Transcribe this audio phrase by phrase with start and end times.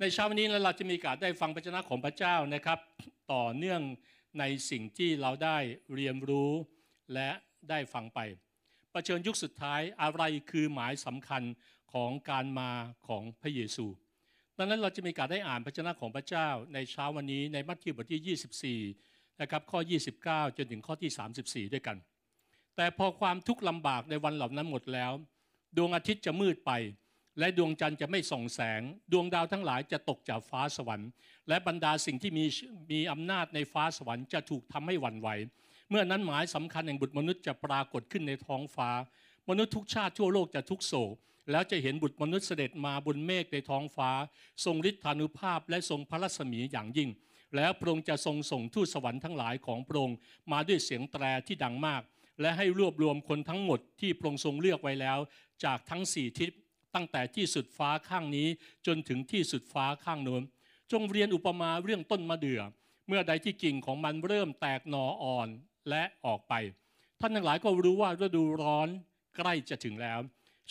[0.00, 2.78] ในเช้าวันนี้เราจะมีโอกาสได้ฟังพระเจ้าของพระเจ้านะครับ
[3.32, 3.80] ต่อเนื่อง
[4.38, 5.58] ในสิ่งที่เราได้
[5.94, 6.52] เรียนรู้
[7.14, 7.30] และ
[7.70, 8.18] ได้ฟังไป
[8.92, 11.42] ประชิญยุคสุดท้ายอะไรคือหมายสำคัญ
[11.92, 12.70] ของการมา
[13.08, 13.86] ของพระเยซู
[14.58, 19.80] ดังนั้นเราจะมีการได้อ่านพระเจ้าของพระเจ้าในเช้าวันนี้ในมัทธิวบทที่ 24 นะครับข้อ
[20.18, 21.96] 29 จนถึงข้อที่ 34 ด้วยกัน
[22.76, 25.12] แต่พอความทุกข์ลำบากในวันเหล่านั้นหมดแล้ว
[25.76, 26.72] ดวงอาทิตย์จะมืดไป
[27.38, 28.80] และดวงจันทร์จะไม่ส่องแสง
[29.12, 31.10] ดวงดาวทั้งหลายจะตกจากฟ้าสวรรค์
[31.48, 32.44] และบรรดาสิ่งที่มี
[32.92, 35.28] มีอำนาจในฟ้าสวรรค์จะถูกทำให้หวั่นไหว
[35.90, 38.90] เมื่อนั้นหมายสำคัญแห่งบุตรมนุษย์จะปรากฏขึ้นในท้องฟ้า
[39.48, 41.14] มนุษย์ทุกชาติทั่วโลกจะทุกโศก
[41.50, 44.10] แล้วจะเห็นบุตรมนุษย์เสด็จมาบนเมฆในท้องฟ้า
[44.64, 47.10] ทรงฤทธานุภาพและทรงพระรัศมีอย่างยิ่ง
[47.56, 50.16] แล้วพระองค์จะทรงส่งทูตสวรรค์ทั้งหลายของพระองค์
[50.52, 52.02] มาด้วยเสียงแตรที่ดังมาก
[52.40, 55.18] และให้รวบรวมคนทั้งหมดที่พระองค์ทรงเลือกไว้แล้ว
[55.64, 56.50] จากทั้งสี่ทิศ
[56.94, 58.48] ตั้งแต่ที่สุดฟ้าข้างนี้
[58.86, 60.42] จนถึงที่สุดฟ้าข้างโน้น
[60.92, 62.62] จงเรียนอุปมาเรื่องต้นมะเดื่อ
[63.08, 65.48] เมื่อใดที่กิ่งของมันเริ่มแตกหนออ่อน
[65.90, 66.54] และออกไป
[67.20, 68.88] ท่านทั้งหลายก็รู้ว่าฤดูร้อน
[69.36, 70.20] ใกล้จะถึงแล้ว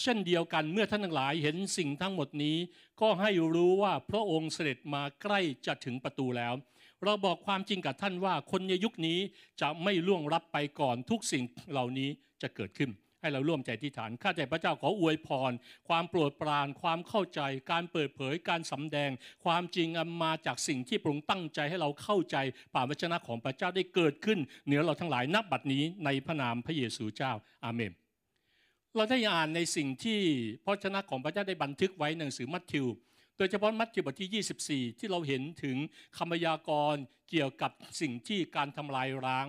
[0.02, 2.58] เช่นเดียวกันเมื่อท่านทั้งหลายเห็นสิ่งทั้งหมดนี้
[3.02, 6.54] ก็ให้รู้ว่าพระองค์เสด็จมาใกล้จะถึงประตูแล้ว
[7.04, 9.20] เราบอกความจริงกับท่านว่าคนในยุคนี้
[9.62, 12.09] จะไม่ล่วงรับไปก่อนทุกสิ่งเหล่านี้
[12.42, 12.90] จะเกิดขึ้น
[13.22, 15.52] ให้เราร่วมใจที่ฐาน ข้าแต่พระเจ้าขออวยพร
[15.88, 19.09] ความโปรดปราน ความเข้าใจ การเปิดเผย การสำแดง
[19.46, 19.88] ความจริง
[20.24, 22.38] มาจากสิ่งที่พระองค์ตั้งใจให้เราเข้าใจ
[22.76, 27.34] ป่าวจนะของพระเจ้าได้เกิดขึ้น เหนือเราทั้งหลายนับบัดนี้ในพระนามพระเยซูเจ้า
[27.66, 27.94] อาเมน
[28.96, 30.20] เราได้อ่านในสิ่งที่
[30.64, 32.86] พระชนะของพระเจ้าได้บันทึกไว้ในหนังสือมัทธิว
[33.38, 35.78] โดยเฉพาะมัทธิวบทที่ 24 ที่เราเห็นถึง
[36.18, 37.72] คำพยากรณ์เกี่ยวกับ
[38.02, 39.48] สิ่งที่การทำลายร้าง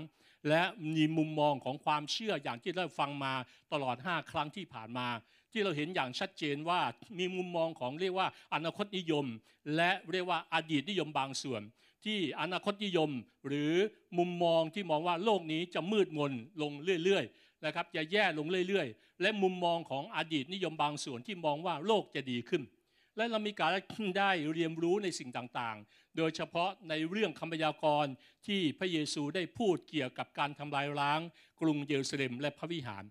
[0.49, 0.63] และ
[0.97, 3.35] มีมุมมองของความเชื่ออย่างที่เราฟังมา
[3.73, 5.09] ตลอด 5 ครั้งที่ผ่านมา
[5.53, 6.81] ที่เราเห็นอย่างชัดเจนว่า
[7.19, 9.27] มีมุมมองของเรียกว่าอนาคตนิยม
[9.77, 11.63] และเรียกว่าอดีตนิยมบางส่วน
[12.05, 13.11] ที่อนาคตนิยม
[13.47, 13.73] หรือ
[14.19, 16.73] มุมมองที่มองว่าโลกนี้จะมืดมนลง
[17.05, 22.63] เรื่อยๆนะครับจะแย่ลงเรื่อยๆ และมุมมองของอดีตนิยมบางส่วนที่มองว่าโลกจะดีขึ้น
[23.17, 23.71] และเรามีการ
[24.19, 28.13] ได้เรียนรู้ในสิ่งต่างๆ โดยเฉพาะในเรื่องคำพยากรณ์
[28.47, 31.21] ที่พระเยซูได้พูดเกี่ยวกับการทำลายล้าง
[31.61, 33.05] กรุงเยรูซาเล็มและพระวิหาร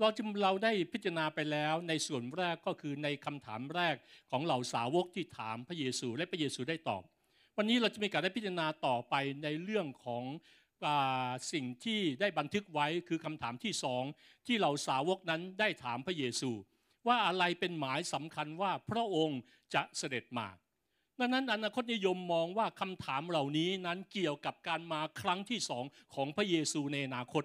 [0.00, 3.96] เราจึงเราได้พิจารณาไปแล้วในส่วนแรกก็คือในคำถามแรก
[4.30, 7.02] ของเหล่าสาวกที่ถามพระเยซูและพระเยซูได้ตอบ
[7.56, 10.24] วันนี้เราจะมีการได้พิจารณาต่อไปในเรื่องของ
[11.52, 14.02] สิ่งที่ได้บันทึกไว้คือคำถามที่สอง
[14.46, 16.50] ที่เหล่าสาวกนั้นได้ถามพระเยซู
[17.06, 19.40] ว่าอะไรเป็นหมายสำคัญว่าพระองค์
[19.74, 20.48] จะเสด็จมา
[21.20, 27.44] ดังนั้นอนาคตนิยมมองว่าคำถามเหล่านี้นั้นเกี่ยวกับการมาครั้งที่สองของพระเยซูในอนาคต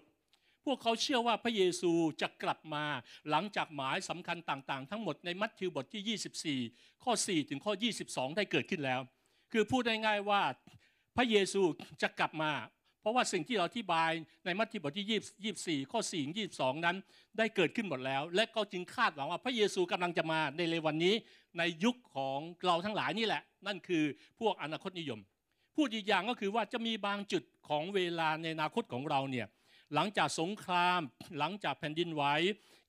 [0.65, 1.91] พวกเขาเชื่อว่าพระเยซู
[2.21, 2.85] จะกลับมา
[3.29, 7.73] หลังจากหมายสำคัญต่างๆ ทั้งหมดในมัทธิวบทที่ 24 ข้อ 4 ถึงข้อ
[8.05, 9.01] 22 ได้เกิดขึ้นแล้ว
[9.51, 10.41] คือพูดง่ายๆว่า
[11.17, 11.61] พระเยซู
[12.01, 12.51] จะกลับมา
[13.01, 14.11] เพราะว่าสิ่งที่เราอธิบาย
[14.45, 16.97] ในมัทธิวบทที่ 24 ข้อ 4 ถึง 22 นั้น
[17.37, 21.15] ได้เกิดขึ้นหมดแล้ว และก็จึงคาดหวังว่าพระเยซูกำลังจะมาในเรวันนี้
[21.57, 24.03] ในยุคของเราทั้งหลายนี่แหละ นั่นคือ
[24.39, 25.19] พวกอนาคตนิยม
[25.75, 29.47] พูดอีกอย่างก็คือว่าจะมีบางจุดของเวลาในอนาคตของเราเนี่ย
[29.93, 31.01] หลังจากสงคราม
[31.37, 32.23] หลังจากแผ่นดินไหว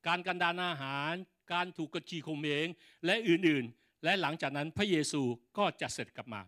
[0.07, 1.13] การกันดานอาหาร
[1.53, 2.67] การถูกกระจีข่มเหง
[3.05, 5.21] และอื่นๆ และหลังจากนั้นพระเยซู
[5.57, 6.41] ก็จะเสร็จกลับมา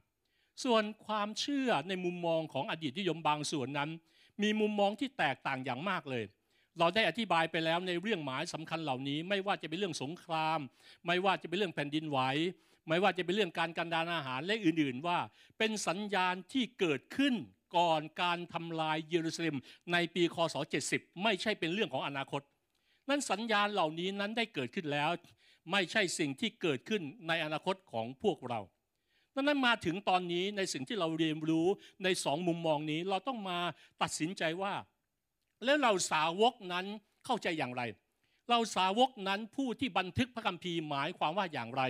[0.64, 3.90] ส่วนความเชื่อในมุมมองของอดีตนิยมบางส่วนนั้น
[4.42, 6.24] มีมุมมองที่แตกต่างอย่างมากเลย
[6.80, 10.60] เราได้อธิบายไปแล้วในเรื่องหมายสำคัญเหล่านี้ ไม่ว่าจะเป็นเรื่องสงคราม
[11.08, 12.20] ไม่ว่าจะเป็นเรื่องแผ่นดินไหว
[12.88, 15.20] ไม่ว่าจะเป็นเรื่องการกันดานอาหารและอื่นๆ ว่า
[15.58, 17.34] เป็นสัญญาณที่เกิดขึ้น
[17.78, 19.56] ก่อนการทำลายเยรูซาเล็ม
[19.92, 20.56] ในปีคศ
[20.90, 22.42] 70 ไม่ใช่เป็นเรื่องของอนาคต
[23.10, 25.10] นั้นสัญญาณเหล่านี้นั้นได้เกิดขึ้นแล้ว
[25.72, 28.60] ไม่ใช่สิ่งที่เกิดขึ้นในอนาคตของพวกเรา
[29.36, 31.68] ดังนั้นมาถึงตอนนี้ในสิ่งที่เราเรียนรู้
[32.04, 33.60] ในสองมุมมองนี้ เราต้องมา
[34.02, 34.74] ตัดสินใจว่า
[35.66, 36.86] แล้วเราสาวกนั้น
[37.26, 37.82] เข้าใจอย่างไร
[38.50, 41.84] เราสาวกนั้นผู้ที่บันทึกพระคัมภีร์หมายความว่าอย่างไร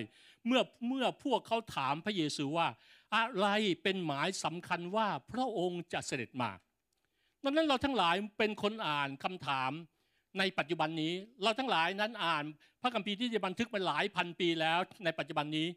[0.46, 2.68] เมื่อเมื่อพวกเขาถามพระเยซูว่า
[3.16, 3.48] อะไร
[3.84, 6.52] เป็นหมายสำคัญว่าพระองค์จะเสด็จมา
[7.44, 9.72] ดังนั้นเราทั้งหลายเป็นคนอ่านคำถาม
[10.40, 12.44] ในปัจจุบันนี้ เราทั้งหลายนั้นอ่าน
[12.82, 15.68] พระคัมภีร์ที่จะบันทึกมาหลายพันปีแล้วในปัจจุบันนี้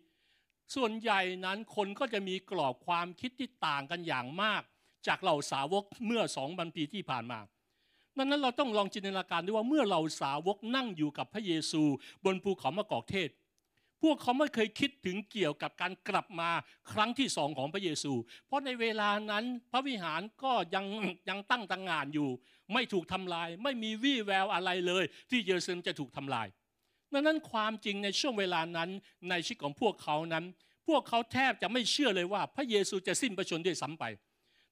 [0.75, 4.63] ส่วนใหญ่นั้นคนก็จะมีกรอบความคิดที่ต่างกันอย่างมาก
[5.07, 7.39] จากเหล่าสาวกเมื่อสองพันปีที่ผ่านมา
[8.19, 11.83] ดังนั้นเราต้องลองจินตนาการด้วยว่าเมื่อเราสาวกนั่งอยู่กับพระเยซู
[12.25, 13.31] บนภูเขามะกอกเทศ
[14.03, 16.51] พวกเขาไม่เคยคิดถึงเกี่ยวกับการกลับมา
[16.93, 18.13] ครั้งที่สองของพระเยซู
[18.47, 20.87] เพราะในเวลานั้นพระวิหารก็ยัง
[21.29, 22.29] ยังตั้งตังงานอยู่
[22.73, 26.47] ไม่ถูกทำลาย ไม่มีวี่แววอะไรเลย ที่เยรูซาเล็มจะถูกทำลาย
[27.13, 28.91] ดังนั้นความจริงในช่วงเวลานั้น
[29.31, 30.45] ในชีวิตของพวกเขานั้น
[30.89, 34.05] พวกเขาแทบจะไม่เชื่อเลยว่าพระเยซูจะสิ้นพระชนม์ด้วยซ้ำไป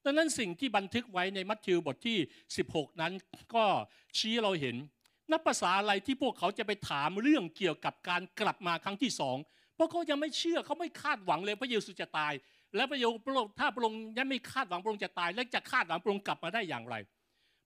[0.05, 2.17] ดังนั้นสิ่งที่บันทึกไว้ในมัทธิวบทที่
[2.59, 3.13] 16 นั้น
[3.55, 3.65] ก็
[4.17, 4.75] ชี้เราเห็น
[5.31, 9.37] นับภาษาอะไรที่พวกเขาจะไปถามเรื่องเกี่ยวกับการกลับมาครั้งที่สอง
[9.75, 12.33] เพราะเขายังไม่เชื่อเขาไม่คาดหวังเลยพระเยซูจะตาย
[12.75, 13.13] และพระเยซู
[13.59, 16.95] ถ้าพระองค์ยังไม่คาดหวังพระองค์จะตาย และจะคาดหวังพระองค์กลับมาได้อย่างไร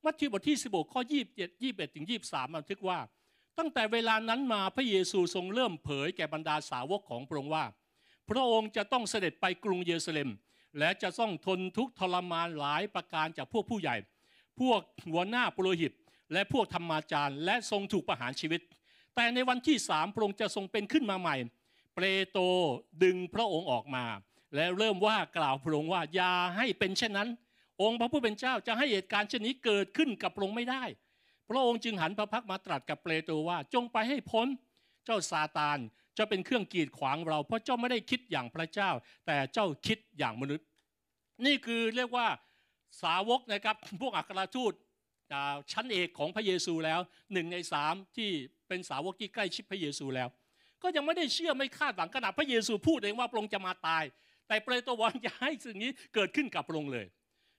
[0.05, 1.01] มัทธิวบทที่ 16 ข้อ
[1.31, 2.99] 27 21ถึง23 บันทึกว่า
[3.57, 7.65] ตั้งแต่เวลานั้นมาพระเยซูทรงเริ่มเผยแก่บรรดาสาวกของพระองค์ว่า
[8.29, 10.29] พระองค์จะต้องเสด็จไปกรุงเยรูซาเล็ม
[10.77, 13.95] และจะต้องทนทุกข์ทรมานหลายประการจากพวกผู้ใหญ่
[14.59, 14.79] พวก
[15.11, 15.91] หัวหน้าปุโรหิต
[16.33, 18.61] และพวกธรรมาจารย์ และทรงถูกประหารชีวิต
[19.15, 21.35] แต่ในวันที่สามพระองค์จะทรงเป็นขึ้นมาใหม่
[21.95, 22.43] เปโตร
[23.03, 24.05] ดึงพระองค์ออกมา
[24.55, 27.29] และเริ่มว่ากล่าวพระองค์ว่าอย่าให้เป็นเช่นนั้น
[27.81, 30.83] องค์พระผู้เป็นเจ้าจะให้เหตุการณ์เช่นนี้เกิดขึ้นกับพระองค์ไม่ได้
[31.49, 34.47] พระองค์จึงหันพระพักตร์มาตรัสกับเปโตรว่าจงไปให้พ้น
[35.05, 35.77] เจ้าซาตาน
[36.19, 38.89] จะเป็นเครื่องกีดขวางเรา เพราะเจ้าไม่ได้คิดอย่างพระเจ้า
[39.25, 40.65] แต่เจ้าคิดอย่างมนุษย์
[41.45, 42.27] นี่คือเรียกว่า
[43.01, 44.73] สาวกนะครับพวกอัครทูต
[45.71, 46.99] ชั้นเอกของพระเยซูแล้ว
[47.33, 48.29] หนึ่งในสามที่
[48.67, 50.29] เป็นสาวกที่ใกล้ชิดพระเยซูแล้ว
[50.83, 54.03] ก็ยังไม่ได้เชื่อไม่คาดหวังขนาดพระเยซูพูดเองว่าพระองค์จะมาตาย
[54.47, 57.07] แต่เปโตรบอกอย่าให้สิ่งนี้เกิดขึ้นกับพระองค์เลย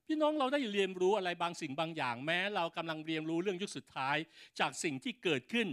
[0.07, 4.17] พี่น้องเราได้เรียนรู้อะไรบางสิ่งบางอย่างแม้ เรากำลังเรียนรู้เรื่องยุคสุดท้าย
[4.61, 5.69] จากสิ่งที่เกิดขึ้น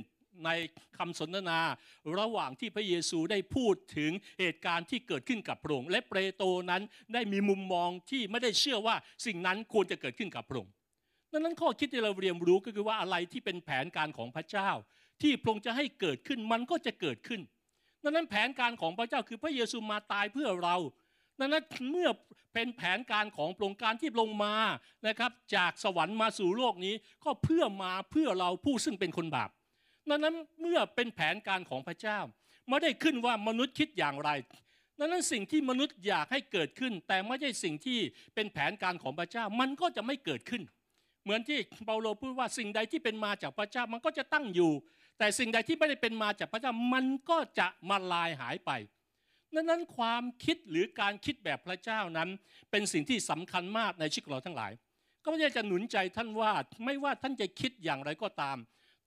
[0.46, 0.50] ใน
[0.98, 1.60] คำสนทนา
[2.20, 6.82] ระหว่างที่พระเยซูได้พูดถึงเหตุการณ์ที่เกิดขึ้นกับพระองค์และเปโตรนั้น
[7.14, 8.96] ได้มีมุมมองที่ไม่ได้เชื่อว่า
[9.26, 10.74] สิ่งนั้นควรจะเกิดขึ้นกับพระองค์
[11.32, 14.70] ดังนั้นข้อคิดที่เราเรียนรู้ก็คือว่าอะไรที่เป็นแผนการของพระเจ้า
[15.22, 17.42] ที่พระองค์จะให้เกิดขึ้นมันก็จะเกิดขึ้น
[18.04, 20.76] ดังนั้นแผนการของพระเจ้าคือพระเยซูมาตายเพื่อเรา
[21.40, 22.10] ดังนั้นเมื่อ
[22.54, 24.56] เป็นแผนการของพระองค์การที่ลงมา
[25.08, 26.96] นะครับ จากสวรรค์มาสู่โลกนี้
[27.26, 29.50] ก็เพื่อมาเพื่อเราผู้ซึ่งเป็นคนบาป
[30.10, 32.20] ดังนั้นเมื่อเป็นแผนการของพระเจ้า
[32.70, 34.30] ไม่ได้ขึ้นว่ามนุษย์คิดอย่างไร
[35.00, 38.00] ดังนั้นสิ่งที่มนุษย์อยากให้เกิดขึ้น แต่ไม่ใช่สิ่งที่
[38.36, 40.64] เป็นแผนการของพระเจ้ามันก็จะไม่เกิดขึ้น
[41.24, 44.72] เหมือนที่เปาโลพูดว่าสิ่งใดที่เป็นมาจากพระเจ้ามันก็จะตั้งอยู่
[45.18, 48.72] แต่สิ่งใดที่ไม่ได้เป็นมาจากพระเจ้ามันก็จะมาลายหายไป
[49.56, 52.30] ดังนั้นความคิดหรือการคิดแบบพระเจ้านั้น
[52.72, 54.72] เป็นสิ่งที่สำคัญมากในชีวิตเราทั้งหลาย
[55.24, 56.52] ก็ไม่ใช่จะหนุนใจท่านว่า
[56.86, 58.58] ไม่ว่าท่านจะคิดอย่างไรก็ตาม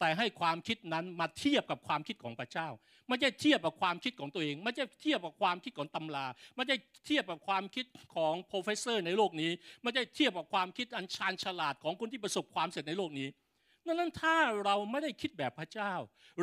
[0.00, 2.68] แต่ให้ความคิดนั้นมาเทียบกับความคิดของพระเจ้า
[3.08, 6.26] ไม่ใช่เทียบกับความคิดของตัวเอง ไม่ใช่เทียบกับความคิดของตำรา
[6.56, 6.76] ไม่ใช่
[7.06, 9.50] เทียบกับความคิดของ professor ในโลกนี้
[9.82, 13.28] ไม่ใช่เทียบกับความคิดอันชาญฉลาดของคนที่ประสบความสำเร็จในโลกนี้
[13.86, 15.92] ดังนั้นถ้าเราไม่ได้คิดแบบพระเจ้า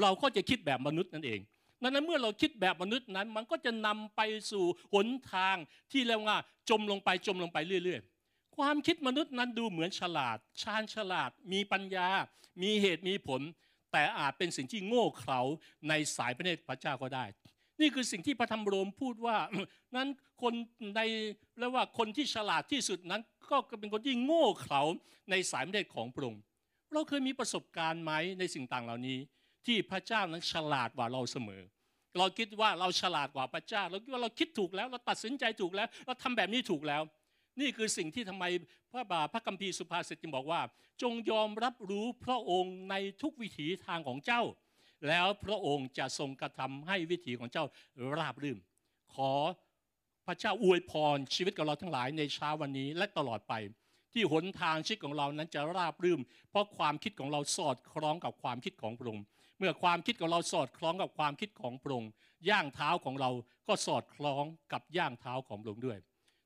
[0.02, 1.40] เราก็จะคิดแบบมนุษย์นั่นเอง
[1.84, 4.22] ดังนั้นเมื่อเราคิดแบบมนุษย์นั้น มันก็จะนำไป
[4.52, 5.56] สู่หนทาง
[5.92, 6.38] ที่เรียกว่า
[6.70, 12.10] จมลงไปจมลงไปเรื่อย ๆ ความคิดมนุษย์นั้นดูเหมือนฉลาด ชาญฉลาด มีปัญญา
[12.62, 13.42] มีเหตุมีผล
[13.92, 15.42] แต่อาจเป็นสิ่งที่โง่เขลา
[15.90, 17.26] ในสายพระเนตรพระเจ้าก็ได้
[17.82, 19.38] นี่คือสิ่งที่พระธรรมโรมพูดว่า
[19.96, 20.08] นั้น
[20.42, 20.54] คน
[20.96, 21.02] ใน
[21.60, 23.22] แล้วว่าคนที่ฉลาดที่สุดนั้น
[23.52, 24.82] ก็เป็นคนที่โง่เขลา
[25.32, 26.42] ในสายพระเนตรของพระองค์
[26.94, 29.18] เราเคยมีประสบการณ์ไหมในสิ่งต่างเหล่านี้
[29.66, 31.62] ที่พระเจ้านั้นฉลาดกว่าเราเสมอ
[32.18, 37.02] เราคิดว่าเราฉลาดกว่าพระเจ้า เราคิดว่าเราคิดถูกแล้ว เราตัดสินใจถูกแล้ว เราทำแบบนี้ถูกแล้ว
[37.62, 38.46] นี่คือสิ่งที่ทำไม
[38.92, 40.62] พระบาพระคัมภีสุภาษิตจึงบอกว่า
[41.02, 44.42] จงยอมรับรู้พระองค์ในทุกวิถีทางของเจ้า
[45.08, 47.66] แล้วพระองค์จะทรงกระทำให้วิถีของเจ้า
[48.18, 48.58] ราบรื่น
[49.16, 49.32] ขอ
[50.28, 53.54] พระเจ้าอวยพรชีวิตของเราทั้งหลายในเช้าวันนี้และตลอดไป
[54.14, 59.24] ที่หนทางชีวิตของเรานั้นจะราบรื่นเพราะความคิดของเราสอดคล้องกับความคิดของพระองค์
[59.58, 62.10] เมื่อความคิดของเราสอดคล้องกับความคิดของพระองค์
[62.50, 63.30] ย่างเท้าของเรา
[63.68, 65.98] ก็สอดคล้องกับย่างเท้าของพระองค์ด้วย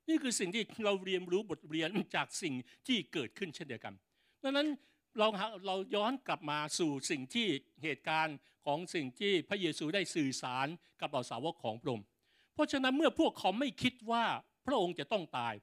[0.08, 2.54] นี่คือสิ่งที่เราเรียนรู้บทเรียนจากสิ่ง
[2.86, 3.94] ที่เกิดขึ้นเช่นเดียวกัน
[4.42, 4.68] ดังนั้น
[5.18, 5.28] เรา
[5.66, 7.46] เราย้อนกลับมาสู่สิ่งที่
[7.82, 10.66] เหตุการณ์ของสิ่งที่พระเยซูได้สื่อสาร
[11.00, 12.06] กับเหล่าสาวกของพระองค์
[12.54, 14.24] เพราะฉะนั้นเมื่อพวกเขาไม่คิดว่า
[14.66, 15.54] พระองค์จะต้องตาย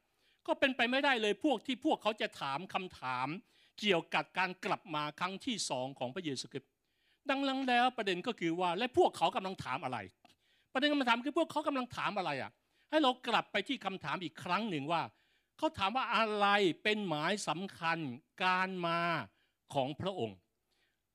[0.48, 3.27] ก็เป็นไปไม่ได้เลยพวกที่พวกเขาจะถามคำถาม
[3.79, 6.69] เกี่ยวกับการกลับมาครั้งที่สองของพระเยซูคริสต์
[7.29, 9.98] ดังนั้นแล้วประเด็นก็คือว่าและพวกเขากำลังถามอะไร
[10.74, 12.51] ประเด็นคำถามคือพวกเขากำลังถามอะไรอะ
[12.89, 15.03] ให้เรากลับไปที่คำถามอีกครั้งหนึ่งว่า
[15.58, 16.48] เขาถามว่าอะไร
[16.84, 17.98] เป็นหมายสำคัญ
[18.43, 19.00] การมา
[19.74, 20.38] ของพระองค์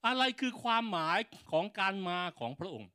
[0.06, 1.18] อะไรคือความหมาย
[1.52, 2.90] ของการมาของพระองค์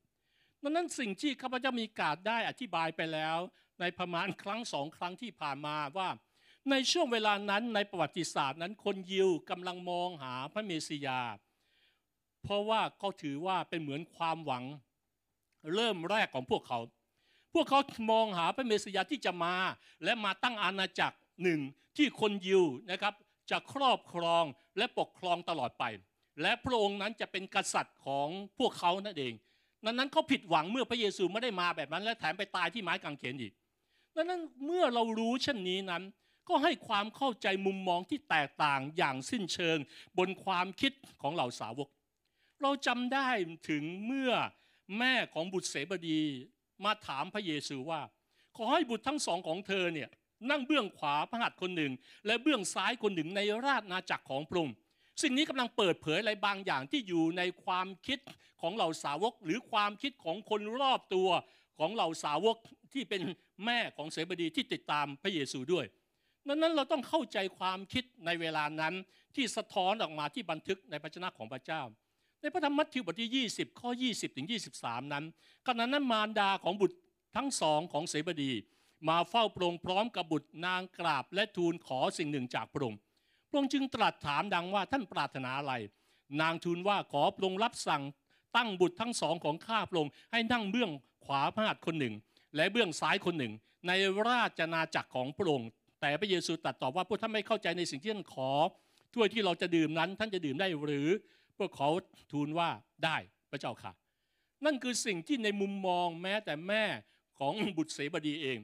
[0.64, 3.38] ดังนั้นสิ่งที่ข้าพเจ้ามีกาดได้อธิบายไปแล้ว
[3.80, 6.10] ในประมาณครั้งสองครั้งที่ผ่านมาว่า
[6.70, 11.22] ในช่วงเวลานั้นในประวัติศาสตร์นั้นคนยิวกำลังมองหาพระเมสสิยา
[12.44, 14.64] เพราะว่าเขาถือว่าเป็นเหมือนความหวัง
[15.76, 16.80] เริ่มแรกของพวกเขา
[17.54, 17.80] พวกเขา
[18.12, 19.56] มองหาพระเมสยาที่จะมา
[20.04, 21.60] และมาตั้งอาณาจักรหนึ่ง
[21.98, 23.14] ที่คนยิวนะครับ
[23.52, 24.44] จะครอบครอง
[24.78, 25.84] และปกครองตลอดไป
[26.42, 28.28] และพระองค์นั้นจะเป็นกษัตริย์ของ
[28.60, 29.34] พวกเขานั่นเอง
[29.86, 33.54] ดังนั้นเขาผิดหวังเมื่อพระเยซูไม่ได้มาแบบนั้น และแถมไปตายที่ไม้กางเขนอีก
[34.16, 36.04] ดังนั้นเมื่อเรารู้เช่นนี้นั้น
[36.50, 39.78] ก็ให้ความเข้าใจมุมมองที่แตกต่างอย่างสิ้นเชิง
[40.18, 40.92] บนความคิด
[41.22, 41.90] ของเหล่าสาวก
[42.62, 43.28] เราจำได้
[43.70, 44.32] ถึงเมื่อ
[44.98, 46.22] แม่ของบุตรเสบดี
[46.86, 48.02] มาถามพระเยซูว่า
[48.58, 50.10] ขอให้บุตรทั้งสองของเธอเนี่ย
[50.50, 51.92] นั่งเบื้องขวาพระหัตถ์คนหนึ่ง
[52.26, 54.76] และเบื้องซ้ายคนหนึ่งในราชนาจักรของพระองค์
[55.22, 58.20] สิ่งนี้กำลังเปิดเผยอะไรบางอย่างที่อยู่ในความคิด
[58.62, 61.30] ของเหล่าสาวก หรือความคิดของคนรอบตัว
[61.80, 62.56] ของเหล่าสาวก
[62.94, 63.22] ที่เป็น
[63.66, 65.86] แม่ของเสบดีที่ติดตามพระเยซูด้วย
[66.48, 68.94] ดังนั้นเราต้องเข้าใจความคิดในเวลานั้น
[69.36, 71.82] ที่สะท้อนออกมาที่บันทึกในพระชนะของพระเจ้า
[72.42, 74.48] ในพระธรรมมัทธิวบทที่ 20 ข้อ 20 ถึง
[74.80, 75.26] 23 นั้น
[75.68, 76.98] ขณะนั้นมารดาของบุตร
[77.36, 78.52] ทั้งสองของเสบดี
[79.08, 83.00] มาเฝ้าพระองค์พร้อมกับบุตรนางกราบและทูลขอสิ่งหนึ่งจากพระองค์
[83.50, 85.74] พระองค์จึงตรัสถามดังว่าท่านปรารถนาอะไร
[86.42, 88.04] นางทูลว่าขอพระองค์รับสั่ง
[88.56, 90.92] ตั้งบุตรทั้งสองของข้าพระองค์ให้นั่งเบื้อง
[91.26, 92.14] ขวาพระหัตถ์คนหนึ่ง
[92.56, 93.54] และเบื้องซ้ายคนหนึ่ง
[93.88, 93.92] ใน
[94.30, 95.70] ราชนาจักรของพระองค์
[96.02, 98.52] แต่พระเยซูตรัสตอบว่าพวกท่านไม่เข้าใจในสิ่งที่ท่านขอ
[99.14, 101.10] ถ้วยที่เราจะดื่มนั้นท่านจะดื่มได้หรือ
[101.68, 101.90] กเขา
[102.32, 102.70] ทูลว่า
[103.06, 103.18] ได้
[103.52, 103.92] พระเจ้าค่ะ
[104.66, 106.84] นั่นคือสิ่งที่ในมุมมองแม้แต่แม่
[107.40, 108.60] ของบุตรเสบดีเอง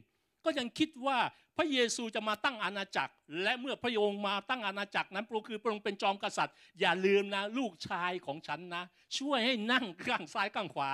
[0.45, 1.19] ก็ยังคิดว่า
[1.57, 8.83] พระเยซูจะมาตั้งอาณาจักร และเมื่อพระองค์มาตั้งอาณาจักรนั้นพระองค์คือพระองค์เป็นจอมกษัตริย์ อย่าลืมนะลูกชายของฉันนะ
[9.17, 10.91] ช่วยให้นั่งข้างซ้ายข้างขวา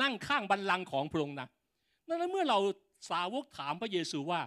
[0.00, 1.48] นั่งข้างบัลลังก์ของพระองค์นะ
[2.08, 2.58] ดังนั้นเมื่อเรา
[3.10, 4.40] สาวกถามพระเยซูว่า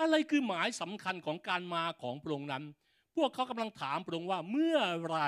[0.00, 2.64] อะไรคือหมายสำคัญของการมาของพระองค์นั้น
[3.16, 4.78] พวกเขากำลังถามพระองค์ว่าเมื่อ
[5.08, 5.18] ไร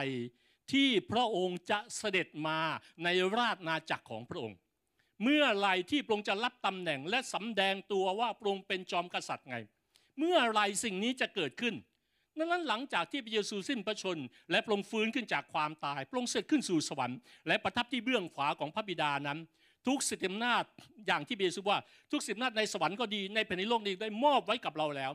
[0.72, 2.60] ที่พระองค์จะเสด็จมา
[3.04, 3.08] ใน
[3.38, 4.56] ราชนาจักรของพระองค์
[5.22, 9.56] เมื่อไรที่พระองค์จะรับตำแหน่งและสำแดงตัวว่าพระองค์เป็นจอมกษัตริย์ไง
[10.18, 11.74] เมื่อไรสิ่งนี้จะเกิดขึ้น
[12.36, 14.18] นั้นหลังจากที่พระเยซูสิ้นพระชน
[14.50, 19.38] และพระองค์ฟื้นขึ้นจากความตายพระองค์เสด็จขึ้นสู่สวรรค์และประทับที่เบื้องขวาของพระบิดานั้น
[19.86, 20.64] ทุกสิทธิอำนาจ
[21.06, 21.78] อย่างที่พระเยซูว่า
[22.12, 25.12] ทุกสิทธิอำนาจในสวรรค์ก็ดีในแผ่นดินโลกนี้ได้มอบไว้กับเราแล้ว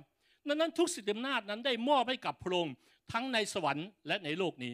[0.47, 2.75] นั้นทุกสิทธิอำนาจนั้นได้มอบให้กับพระองค์
[3.13, 4.73] ทั้งในสวรรค์และในโลกนี้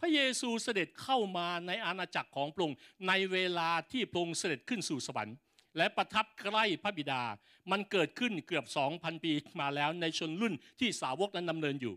[0.00, 5.36] พระเยซูเสด็จเข้ามาในอาณาจักรของพระองค์ในเวลาที่พระองค์เสด็จขึ้นสู่สวรรค์
[5.76, 7.22] และประทับใกล้พระบิดา
[7.70, 11.94] มันเกิดขึ้นเกือบ 2,000 ปีมาแล้วในชนรุ่นที่สาวกนั้นดำเนินอยู่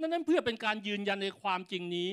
[0.00, 2.10] นั้นเพื่อเป็นการยืนยันในความจริงนี้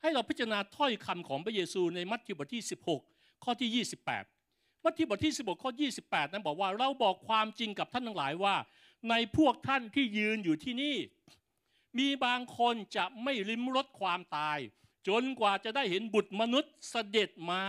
[0.00, 2.62] ให้เราพิจารณาถ้อยคำของพระเยซูในมัทธิวบทที่
[3.02, 3.86] 16 ข้อที่
[4.34, 5.70] 28 มัทธิวบทที่ 16 ข้อ
[6.02, 8.54] 28 นั้นบอกว่าเราบอกความจริงกับท่านทั้งหลายว่า
[9.10, 10.96] ในพวกท่านที่ยืนอยู่ที่นี่
[11.98, 14.58] มีบางคนจะไม่ลิ้มรสความตาย
[15.08, 17.62] จนกว่าจะได้เห็นบุตรมนุษย์เสด็จมา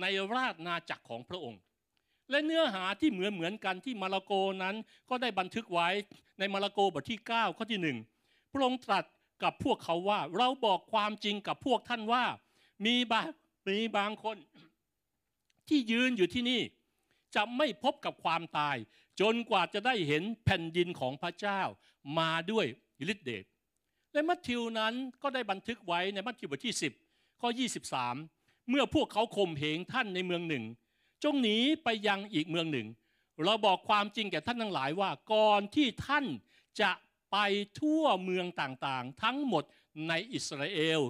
[0.00, 1.60] ในราชนาจักรของพระองค์
[2.30, 4.76] และเนื้อหาที่เหมือนเหมือนกันที่มาระโกนั้น
[5.08, 5.88] ก็ได้บันทึกไว้
[6.38, 7.98] ในมาระโกบทที่ 9 ข้อที่หนึ่ง
[8.52, 9.04] พระองค์ตรัส
[9.42, 12.24] กับพวกเขาว่า เราบอกความจริงกับพวกท่านว่า
[12.86, 13.26] มีบาง
[13.68, 14.36] มีบางคน
[15.68, 16.60] ที่ยืนอยู่ที่นี่
[17.34, 18.76] จะไม่พบกับความตาย
[19.20, 21.60] จนกว่าจะได้เห็นแผ่นดินของพระเจ้า
[22.18, 22.66] มาด้วย
[23.12, 23.44] ฤทธิเดช
[24.12, 26.74] และมัทธิวนั้นก็ได้บันทึกไว้ในมัทธิวบทที่
[27.06, 27.48] 10 ข้อ
[28.08, 30.64] 23 เมื่อพวกเขาข่มเหงท่านในเมืองหนึ่ง
[31.24, 32.86] จงหนีไปยังอีกเมืองหนึ่ง
[33.44, 36.24] เราบอกความจริงแก่ท่านทั้งหลายว่าก่อนที่ท่าน
[36.80, 36.90] จะ
[37.32, 37.36] ไป
[37.80, 39.64] ทั่วเมืองต่างๆ ทั้งหมด
[40.08, 41.00] ในอิสราเอล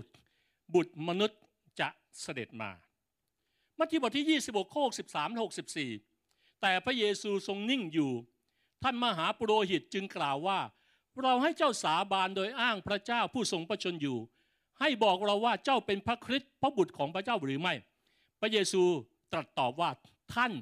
[0.74, 1.40] บุตรมนุษย์
[1.80, 1.88] จะ
[2.20, 2.70] เสด็จมา
[3.78, 5.40] มัทธิวบทที่ 26 ข้อ 63
[5.90, 8.12] 64 แต่พระเยซูทรงนิ่งอยู่
[8.82, 10.58] ท่านมหาปุโรหิตจึงกล่าวว่า
[11.22, 14.18] เราให้เจ้าสาบานโดยอ้างพระเจ้าผู้ทรงประชนอยู่
[14.80, 17.74] ให้บอกเราว่าเจ้าเป็นพระคริสต์พระบุตรของพระเจ้าหรือไม่
[18.40, 18.82] พระเยซู
[19.32, 19.90] ตรัสตอบว่า
[20.34, 20.52] ท่าน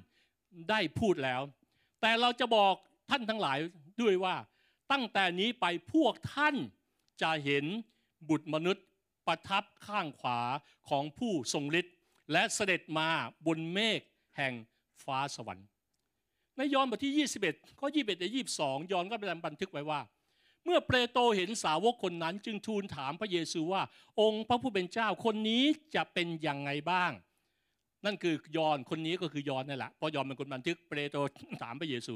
[0.71, 1.41] ได้พูดแล้ว
[2.01, 2.75] แต่เราจะบอก
[3.11, 3.59] ท่านทั้งหลาย
[4.01, 4.37] ด้วยว่า
[4.93, 6.57] ตั้งแต่นี้ไปพวกท่าน
[7.23, 7.65] จะเห็น
[8.29, 8.85] บุตรมนุษย์
[9.27, 10.41] ประทับข้างขวา
[10.89, 11.95] ของผู้ทรงฤทธิ์
[12.33, 13.09] และเสด็จมา
[13.47, 14.01] บนเมฆ
[14.37, 14.53] แห่ง
[15.05, 15.67] ฟ้าสวรรค์
[16.57, 20.01] ในยอห์นบทที่ 21ข้อ21ถึง22 ยอห์นก็ได้บันทึกไว้ว่า
[20.65, 23.83] เมื่อเปโตรเห็นสาวกคนนั้น จึงทูลถามพระเยซูว่า
[24.21, 25.65] องค์พระผู้เป็นเจ้าคนนี้
[25.95, 27.13] จะเป็นอยังไงบ้าง
[28.05, 31.21] นั่นคือยอนคนนี้ก็คือยอนนั่นแหละเพราะยอนเป็นคนบันทึกเปโตร
[31.63, 32.15] ถามพระเยซู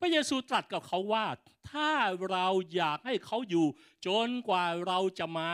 [0.00, 1.26] พระเยซูตรัสกับเขาว่า
[1.70, 1.90] ถ้า
[2.30, 3.66] เราอยากให้เขาอยู่
[4.06, 5.52] จนกว่าเราจะมา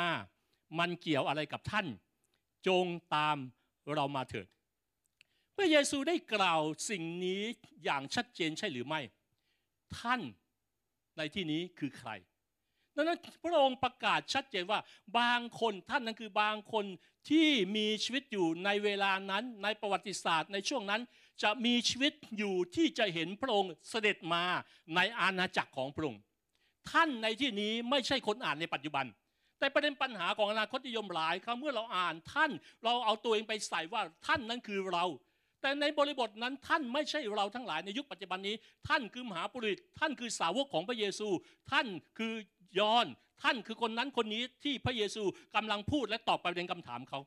[0.78, 1.86] มันเกี่ยวอะไรกับท่าน
[2.66, 3.36] จงตาม
[3.94, 4.46] เรามาเถิด
[5.56, 6.60] พระเยซูได้กล่าว
[6.90, 7.42] สิ่งนี้
[7.84, 9.00] อย่างชัดเจนใช่หรือไม่
[9.98, 10.20] ท่าน
[11.20, 12.10] ในที่นี้คือใคร
[12.96, 14.80] ดังนั้นพระองค์ประกาศชัดเจนว่า
[15.18, 16.84] บางคนท่านนั้นคือบางคน
[17.30, 21.00] ที่มีชีวิตอยู่ในเวลานั้นในประวัติศาสตร์ในช่วงนั้น
[21.42, 24.44] จะมีชีวิตอยู่ที่จะเห็นพระองค์เสด็จมา
[24.96, 26.20] ในอาณาจักรของพระองค์
[26.90, 29.06] ท่านในที่นี้ไม่ใช่คนอ่านในปัจจุบัน
[29.58, 32.50] แต่ประเด็นปัญหาของอนาคตนิยมหลายครั้งเมื่อเราอ่านท่าน
[32.84, 35.04] เราเอาตัวเองไปใส่ว่าท่านนั้นคือเรา
[35.60, 38.54] แต่ในบริบทนั้นท่านไม่ใช่เราทั้งหลายในยุคปัจจุบันนี้
[38.88, 41.28] ท่านคือมหาปุริตท่านคือสาวกของพระเยซู
[41.70, 41.86] ท่าน
[42.18, 42.34] คือ
[42.78, 43.06] ยอน
[43.42, 45.22] ท่านคือคนนั้นคนนี้ที่พระเยซู
[45.56, 47.20] กำลังพูดและตอบประเด็นคำถามเขา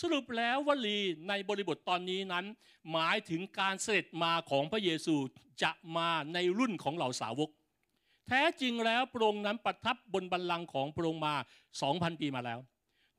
[0.00, 2.44] สรุปแล้ววลีในบริบทตอนนี้นั้น
[2.92, 5.16] หมายถึงการเสด็จมาของพระเยซู
[5.62, 7.50] จะมาในรุ่นของเหล่าสาวก
[8.28, 11.34] แท้จริงแล้วพระองค์นั้นประทับบนบัลลังก์ของพระองค์มา
[11.78, 12.58] 2,000 ปีมาแล้ว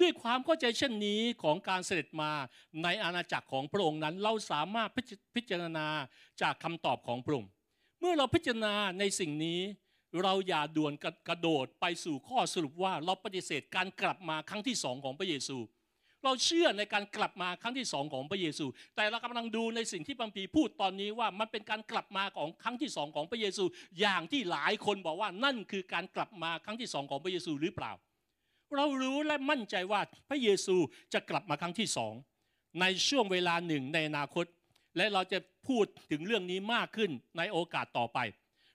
[0.01, 2.31] ด้วยความเข้าใจเช่นนี้ของการเสด็จมา
[2.83, 4.89] ในอาณาจักรของพระองค์นั้น เราสามารถ
[5.35, 5.87] พิจารณา
[6.41, 7.49] จากคำตอบของพระองค์
[7.99, 9.61] เมื่อเราพิจารณาในสิ่งนี้
[10.23, 10.93] เราอย่าด่วน
[11.27, 15.57] กระโดดไปสู่ข้อสรุปว่าเราปฏิเสธการกลับมาครั้งที่สองของพระเยซู
[16.23, 23.63] เราเชื่อในการกลับมาครั้งที่สองของพระเยซู แต่เรากำลังดูในสิ่งที่บัมพีพูดตอนนี้ว่ามันเป็นการกลับมาของครั้งที่สองของพระเยซู
[23.99, 27.91] อย่างที่หลายคนบอกว่านั่นคือการกลับมาครั้งที่สองของพระเยซูหรือเปล่า
[28.75, 30.75] เรารู้และมั่นใจว่าพระเยซู
[31.13, 32.13] จะกลับมาครั้งที่สอง
[32.81, 34.45] ในช่วงเวลาหนึ่งในอนาคต
[34.97, 38.19] และเราจะพูดถึงเรื่องนี้มากขึ้นในโอกาสต่อไป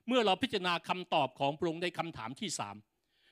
[0.07, 2.75] เมื่อเราพิจารณาคำตอบของพระองค์ในคำถามที่สาม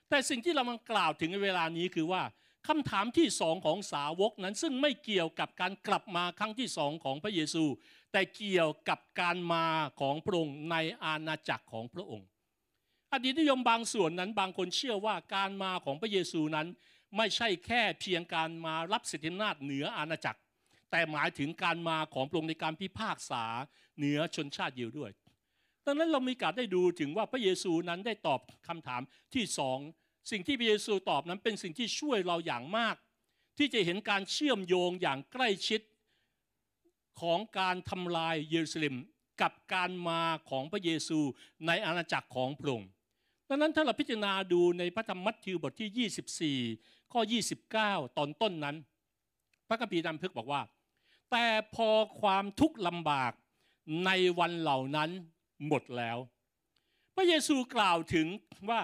[0.10, 2.24] แต่สิ่งที่เรามากล่าวถึงในเวลานี้คือว่า
[2.68, 7.63] คำถามที่สองของสาวกนั้น ซึ่งไม่เกี่ยวกับการกลับมาครั้งที่สองของพระเยซู
[8.12, 9.66] แต่เกี่ยวกับการมา
[10.01, 12.28] ของพระองค์ในอาณาจักรของพระองค์
[13.13, 16.68] อดีตนิยมบางส่วนนั้นบางคนเชื่อว่าการมาของพระเยซูนั้น
[17.18, 20.39] ไม่ใช่แค่เพียงการมารับสิทธิอำนาจเหนืออาณาจักร
[20.92, 23.44] แต่หมายถึงการมาของพระองค์ในการพิพากษา
[23.98, 25.12] เหนือชนชาติยิวด้วย
[25.86, 29.01] ดังนั้นเรามีการได้ดูถึงว่าพระเยซูนั้นได้ตอบคำถาม
[29.34, 29.78] ที่สอง
[30.32, 32.96] สิ่งที่พระเยซูตอบนั้นเป็นสิ่งที่ช่วยเราอย่างมาก
[33.58, 35.82] ที่จะเห็นการเชื่อมโยงอย่างใกล้ชิด
[37.22, 38.96] ของการทำลายเยรูซาเล็ม
[39.42, 41.20] กับการมาของพระเยซู
[41.68, 42.89] ในอาณาจักรของพระองค์
[43.51, 47.22] ดังนั้นถ้าเราพิจารณาดูในพระธรรมมัทธิวบทที่ 24 ข้อ
[47.70, 48.75] 29 ตอนต้นนั้น
[49.68, 50.62] พระคัมภีร์นำพึกบอกว่า
[51.32, 51.89] แต่พอ
[52.22, 53.32] ความทุกข์ลำบาก
[54.06, 55.10] ในวันเหล่านั้น
[55.68, 56.18] หมดแล้ว
[57.15, 58.27] พระเยซูกล่าวถึง
[58.70, 58.82] ว่า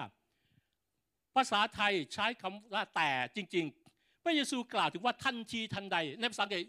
[1.34, 3.64] ภาษาไทยใช้คำว่าแต่จริง
[3.94, 6.64] ๆ พระเยซูกล่าวถึงว่าทันทีทันใด ในภาษาอังกฤษ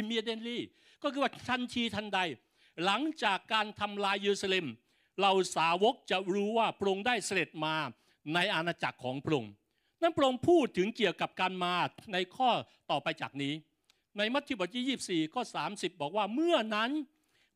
[0.00, 0.58] immediately
[1.02, 2.20] ก็คือว่าทันทีทันใด
[2.84, 4.66] หลังจากการทำลายเยรูซาเล็ม
[5.20, 7.74] เราสาวกจะรู้ว่าพระองค์ได้เสด็จมา
[8.34, 9.52] ในอาณาจักรของพระองค์
[10.02, 11.74] นั้นพระองค์พูดถึงเกี่ยวกับการมา
[12.12, 12.50] ในข้อ
[12.90, 13.54] ต่อไปจากนี้
[14.18, 16.90] ในมัทธิวบทที่24ข้อ30 บอกว่าเมื่อนั้น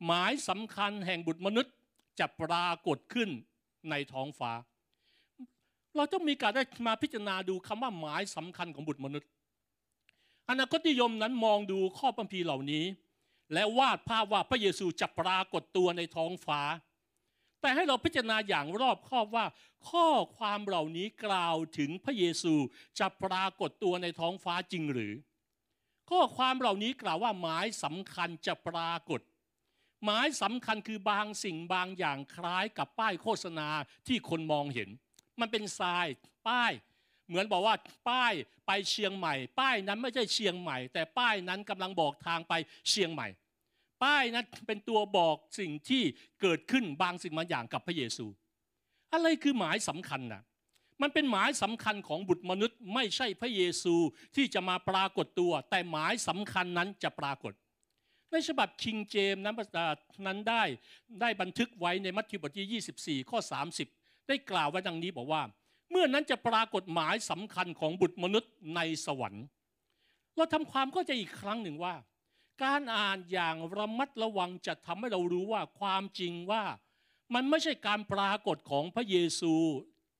[0.07, 1.75] หมายสำคัญแห่งบุตรมนุษย์
[2.19, 3.29] จะปรากฏขึ้น
[3.91, 4.53] ในท้องฟ้า
[5.97, 9.29] เราต้องมีการได้มาพิจารณาดูคำว่าหมายสำคัญของบุตรมนุษย์
[10.51, 12.85] อนาคตนิยมนั้นมองดูข้อพัมพีเหล่านี้
[13.53, 16.61] และวาดภาพว่าพระเยซูจะปรากฏตัวในท้องฟ้า
[17.61, 19.47] แต่ให้เราพิจารณาอย่างรอบคอบว่า
[19.91, 22.55] ข้อความเหล่านี้กล่าวถึงพระเยซู
[22.99, 25.15] จะปรากฏตัวในท้องฟ้าจริงหรือ
[26.11, 29.21] ข้อความเหล่านี้กล่าวว่าหมายสำคัญจะปรากฏ
[30.05, 33.69] หมายสำคัญคือบางสิ่งบางอย่างคล้ายกับป้ายโฆษณา
[34.07, 34.89] ที่คนมองเห็น
[35.41, 36.07] มันเป็นทราย
[36.49, 36.73] ป้าย
[37.29, 37.75] เหมือนบอกว่า
[38.09, 38.33] ป้าย
[38.67, 42.53] ไปเชียงใหม่ ป้ายนั้นไม่ใช่เชียงใหม่ แต่ป้ายนั้นกำลังบอกทางไป
[42.91, 43.29] เชียงใหม่
[44.03, 46.03] ป้ายนั้นเป็นตัวบอกสิ่งที่
[46.43, 48.27] เกิดขึ้นบางสิ่งบางอย่างกับพระเยซู
[49.13, 50.43] อะไรคือหมายสำคัญนะ
[51.03, 53.95] มันเป็นหมายสำคัญของบุตรมนุษย์ ไม่ใช่พระเยซู
[54.37, 57.53] ที่จะมาปรากฏตัว แต่หมายสำคัญนั้นจะปรากฏ
[58.33, 59.57] ในฉบับคิงเจมนั้น
[60.27, 60.63] นั้นได้
[61.21, 63.39] ได้บันทึกไว้ในมัทธิวบทที่ 24 ข้อ
[63.85, 65.43] 30 ได้กล่าวไว้ดังนี้บอกว่า
[65.91, 69.45] เมื่อนั้นจะปรากฏหมายสำคัญของบุตรมนุษย์ในสวรรค์
[70.37, 71.95] เราทำความเข้าใจอีกครั้งหนึ่งว่า
[72.65, 76.63] การอ่านอย่างระมัดระวังจะทำให้เรารู้ว่าความจริงว่า
[77.35, 79.55] มันไม่ใช่การปรากฏของพระเยซู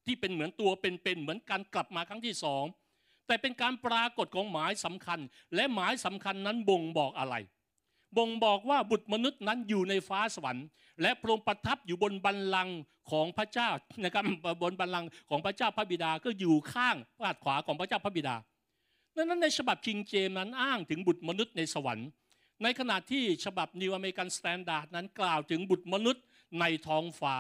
[0.07, 2.65] ที่เป็นเหมือนตัวเป็นๆเหมือนการกลับมาครั้งที่สอง
[3.27, 5.19] แต่เป็นการปรากฏของหมายสำคัญ
[5.55, 7.35] และหมายสำคัญนั้นบ่งบอกอะไร
[8.17, 10.67] บ่งบอกว่าบุตรมนุษย์นั้นอยู่ในฟ้าสวรรค์
[11.03, 12.79] และพระองค์ประทับอยู่บนบัลลังก์
[13.11, 13.69] ของพระเจ้า
[14.05, 14.25] นะครับ
[14.63, 18.37] บนบัลลังก์ของพระเจ้าพระบิดาก็อยู่ข้างด้านขวาของพระเจ้าพระบิดา
[19.17, 22.09] ดังนั้นในฉบับคิงเจมนั้นอ้างถึงบุตรมนุษย์ในสวรรค์
[22.63, 26.25] ในขณะที่ฉบับ New American Standard นั้นกล่าวถึงบุตรมนุษย์
[26.61, 27.37] ในท้องฟ้า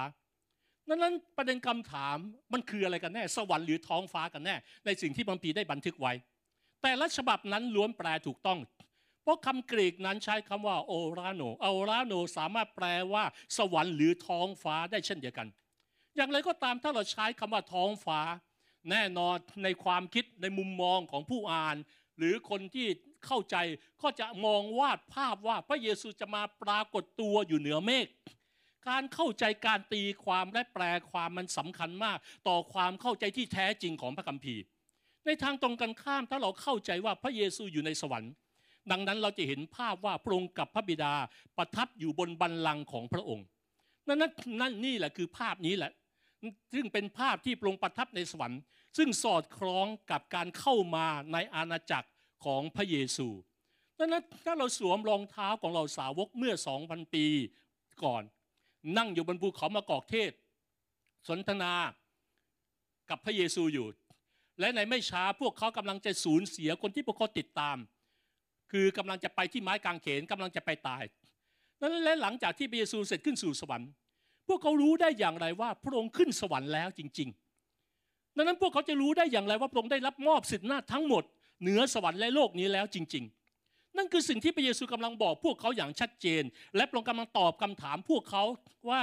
[0.88, 2.16] นั้นประเด็นคำถาม
[2.52, 6.12] มันคืออะไรกันแน่ สวรรค์หรือท้องฟ้ากันแน่ ในสิ่งที่บางปีได้บันทึกไว้
[6.82, 8.58] แต่ละฉบับนั้นล้วนแปลถูกต้อง
[9.22, 13.24] เพราะคำกรีกนั้นใช้คำว่าโอราโนโอราโนสามารถแปลว่า
[13.56, 15.46] สวรรค์หรือท้องฟ้าได้เช่นเดียวกัน
[16.16, 18.20] อย่างไรก็ตามถ้าเราใช้คำว่าท้องฟ้า
[18.90, 21.76] แน่นอนในความคิดในมุมมองของผู้อ่าน
[22.18, 22.86] หรือคนที่
[23.26, 23.56] เข้าใจ
[24.02, 28.06] ก็จะมองวาดภาพว่าพระเยซูจะมาปรากฏตัวอยู่เหนือเมฆ
[28.88, 34.62] การเข้าใจการตีความและแปลความมันสำคัญมาก ต่อความเข้าใจที่แท้จริงของพระคัมภีร์
[35.26, 38.32] ในทางตรงกันข้ามถ้าเราเข้าใจว่าพระเยซูอยู่ในสวรรค์
[38.90, 41.14] ดังนั้นเราจะเห็นภาพว่าพระองค์กับพระบิดา
[41.56, 43.46] ประทับอยู่บนบัลลังก์ของพระองค์
[44.08, 44.18] นั่น
[44.60, 45.92] นั่นนี่แหละคือภาพนี้แหละ
[46.74, 48.60] ซึ่งเป็นภาพที่พระองค์ประทับในสวรรค์
[48.96, 52.08] ซึ่งสอดคล้องกับการเข้ามาในอาณาจักร
[52.44, 53.28] ของพระเยซู
[53.98, 57.26] ดังนั้นถ้าเราสวมรองเท้าของเราสาวกเมื่อสองพันปี
[58.04, 58.22] ก่อน
[58.96, 60.32] นั่งอยู่บนภูเขามากอกเทศ
[61.28, 61.72] สนทนา
[63.10, 63.86] กับพระเยซูอยู่
[64.60, 67.76] และในไม่ช้าพวกเขากำลังจะสูญเสียคนที่พวกเขาติดตาม
[68.72, 71.02] คือกำลังจะไปที่ไม้กางเขนกำลังจะไปตาย
[71.80, 73.90] นั้นและหลังจากที่พระเยซูเสร็จขึ้นสู่สวรรค์
[74.48, 77.28] พวกเขารู้ได้อย่างไรว่าพระองค์ขึ้นสวรรค์แล้วจริง
[77.82, 81.24] ๆ ดังนั้นพวกเขาจะรู้ได้อย่างไรว่าพระองค์ได้รับมอบสิทธิหน้าทั้งหมด
[81.60, 83.24] เหนือสวรรค์และโลกนี้แล้วจริง
[83.60, 86.42] ๆ นั่นคือสิ่งที่พระเยซูกำลังบอกพวกเขาอย่างชัดเจน
[86.76, 88.44] และพระองค์กำลังตอบคำถามพวกเขา
[88.90, 89.02] ว่า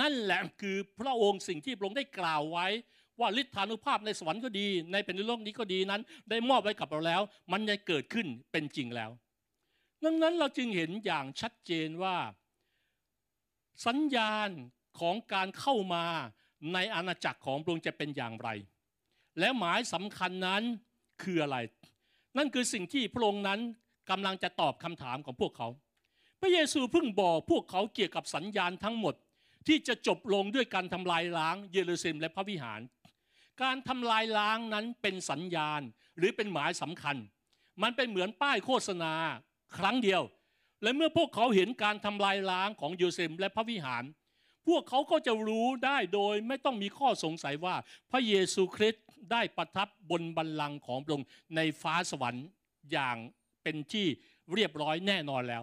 [0.00, 2.66] นั่นแหละคือพระองค์สิ่งที่พระองค์ได้กล่าวไว้
[3.20, 9.10] ว่าฤทธานุภาพในสวรรค์ก็ดี ในแผ่นดินโลกนี้ก็ดีนั้น ได้มอบไว้กับเราแล้ว มันจะเกิดขึ้นเป็นจริงแล้ว
[10.04, 12.16] ดังนั้นเราจึงเห็นอย่างชัดเจนว่า
[13.86, 14.50] สัญญาณ
[15.00, 16.04] ของการเข้ามา
[16.72, 18.48] ในอาณาจักรของพระองค์จะเป็นอย่างไร
[19.38, 20.62] และหมายสำคัญนั้น
[21.22, 21.56] คืออะไร
[22.36, 23.60] นั่นคือสิ่งที่พระองค์นั้น
[24.10, 25.68] กำลังจะตอบคำถามของพวกเขา
[26.40, 29.14] พระเยซูเพิ่งบอกพวกเขาเกี่ยวกับสัญญาณทั้งหมด
[29.66, 32.80] ที่จะจบลงด้วยการทำลายล้างเยรูซาเล็มและพระวิหาร
[33.62, 35.80] การทำลายล้างนั้นเป็นสัญญาณ
[36.18, 37.16] หรือเป็นหมายสำคัญ
[37.82, 39.14] มันเป็นเหมือนป้ายโฆษณา
[39.78, 40.22] ครั้งเดียว
[40.82, 44.04] และเมื่อพวกเขาเห็นการทำลายล้างของยูเซมและพระวิหาร
[44.68, 47.76] พวกเขาก็จะรู้ได้โดยไม่ต้องมีข้อสงสัยว่า
[48.10, 52.46] พระเยซูคริสต์ ได้ประทับบนบัลลังก์ของพระองค์ในฟ้าสวรรค์
[52.92, 53.16] อย่าง
[53.62, 54.06] เป็นที่
[54.54, 55.62] เรียบร้อยแน่นอนแล้ว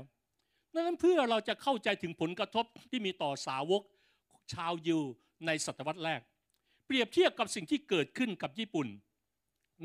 [0.75, 3.81] นั้นเพื่อเราจะเข้าใจถึงผลกระทบที่มีต่อสาวก
[4.53, 5.01] ชาวยิว
[5.45, 6.21] ในศตวรรษแรก
[6.85, 8.87] เปรียบเทียบกับสิ่งที่เกิดขึ้นกับญี่ปุ่น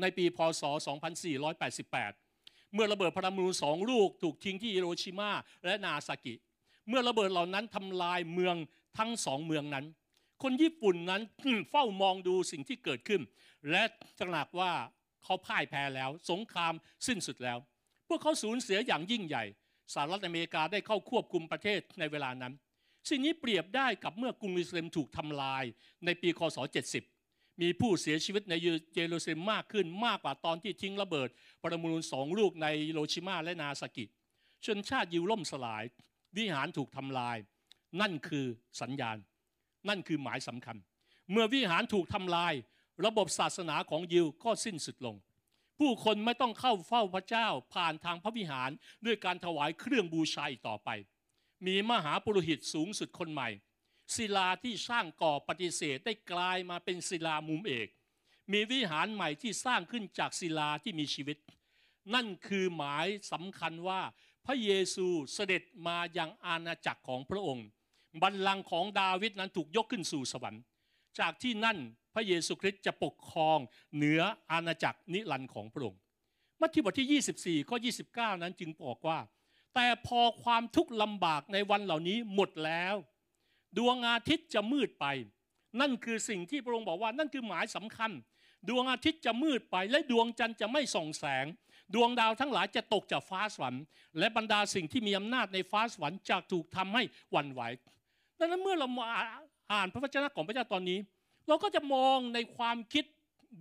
[0.01, 0.63] ในปีพศ
[1.47, 5.31] 2488 เมื่อระเบิดพลังมูลสองลูกถูกทิ้งที่ฮิโรชิมา
[5.65, 6.35] และนาซากิ
[6.87, 8.55] เมื่อระเบิดเหล่านั้นทำลายเมือง
[8.97, 9.85] ทั้งสองเมืองนั้น
[10.43, 11.21] คนญี่ปุ่นนั้น
[11.69, 13.21] เฝ้ามองดูสิ่งที่เกิดขึ้น
[13.71, 13.83] และ
[14.19, 14.73] ตระหนักว่า
[15.23, 16.73] เขาพ่ายแพ้แล้ว สงคราม
[17.07, 17.57] สิ้นสุดแล้ว
[18.07, 19.43] พวกเขาสูญเสียอย่างยิ่งใหญ่
[19.93, 22.53] สหรัฐอเมริกาได้เข้าควบคุมประเทศในเวลานั้น
[23.09, 25.63] สิ่งนี้เปรียบได้กับเมื่อกรุงเยรูซาเล็มถูกทำลาย
[26.05, 26.57] ในปีคศ
[27.05, 28.53] 70 มีผู้เสียชีวิตใน
[28.95, 31.29] เยรูซาเล็มมากขึ้นมากกว่าตอนที่ทิ้งระเบิด
[31.61, 34.05] ปรมาณูสองลูกในโรชิมาและนาซากิ
[34.65, 35.83] ชนชาติยิวล่มสลาย
[36.37, 37.37] วิหารถูกทำลาย
[38.01, 38.45] นั่นคือ
[38.81, 39.17] สัญญาณ
[39.89, 40.77] นั่นคือหมายสำคัญ
[41.31, 42.53] เมื่อวิหารถูกทำลาย
[43.05, 45.15] ระบบศาสนาของยิวก็สิ้นสุดลง
[45.79, 48.69] ผู้คนไม่ต้องเข้าเฝ้าพระเจ้าผ่านทางพระวิหาร
[49.05, 50.89] ด้วยการถวายเครื่องบูชาอีกต่อไป
[51.65, 53.49] มีมหาปุโรหิตสูงสุดคนใหม่
[54.15, 57.87] ศิลาที่สร้างก่อปฏิเสธได้กลายมาเป็นศิลามุมเอก
[58.51, 61.37] มีวิหารใหม่ที่สร้างขึ้นจากศิลาที่มีชีวิต
[62.13, 64.01] นั่นคือหมายสำคัญว่า
[64.45, 67.67] พระเยซูเสด็จมายังอาณาจักรของพระองค์
[68.21, 70.61] บัลลังก์ของดาวิดนั้นถูกยกขึ้นสู่สวรรค์
[71.19, 71.77] จากที่นั่น
[72.13, 73.59] พระเยซูคริสต์จะปกครอง
[73.95, 75.99] เหนืออาณาจักรนิรันดร์ของพระองค์
[76.61, 77.77] มัทธิวบทที่ 24ข้อ
[78.09, 79.19] 29 นั้นจึงบอกว่า
[79.75, 82.95] แต่พอความทุกข์ลำบากในวันเหล่านี้หมดแล้ว
[83.77, 85.05] ดวงอาทิตย์จะมืดไป
[85.79, 88.11] นั่นคือสิ่งที่พระองค์บอกว่านั่นคือหมายสำคัญ
[88.69, 91.45] ดวงอาทิตย์จะมืดไปและดวงจันทร์จะไม่ส่องแสง
[91.95, 93.83] ดวงดาวทั้งหลายจะตกจากฟ้าสวรรค์
[94.19, 97.61] และบรรดาสิ่งที่มีอำนาจในฟ้าสวรรค์จะถูกทำให้หวั่นไหว
[98.39, 99.07] ดังนั้นเมื่อเรามา
[99.71, 100.99] อ่านพระวจนะของพระเจ้าตอนนี้
[101.47, 103.05] เราก็จะมองในความคิด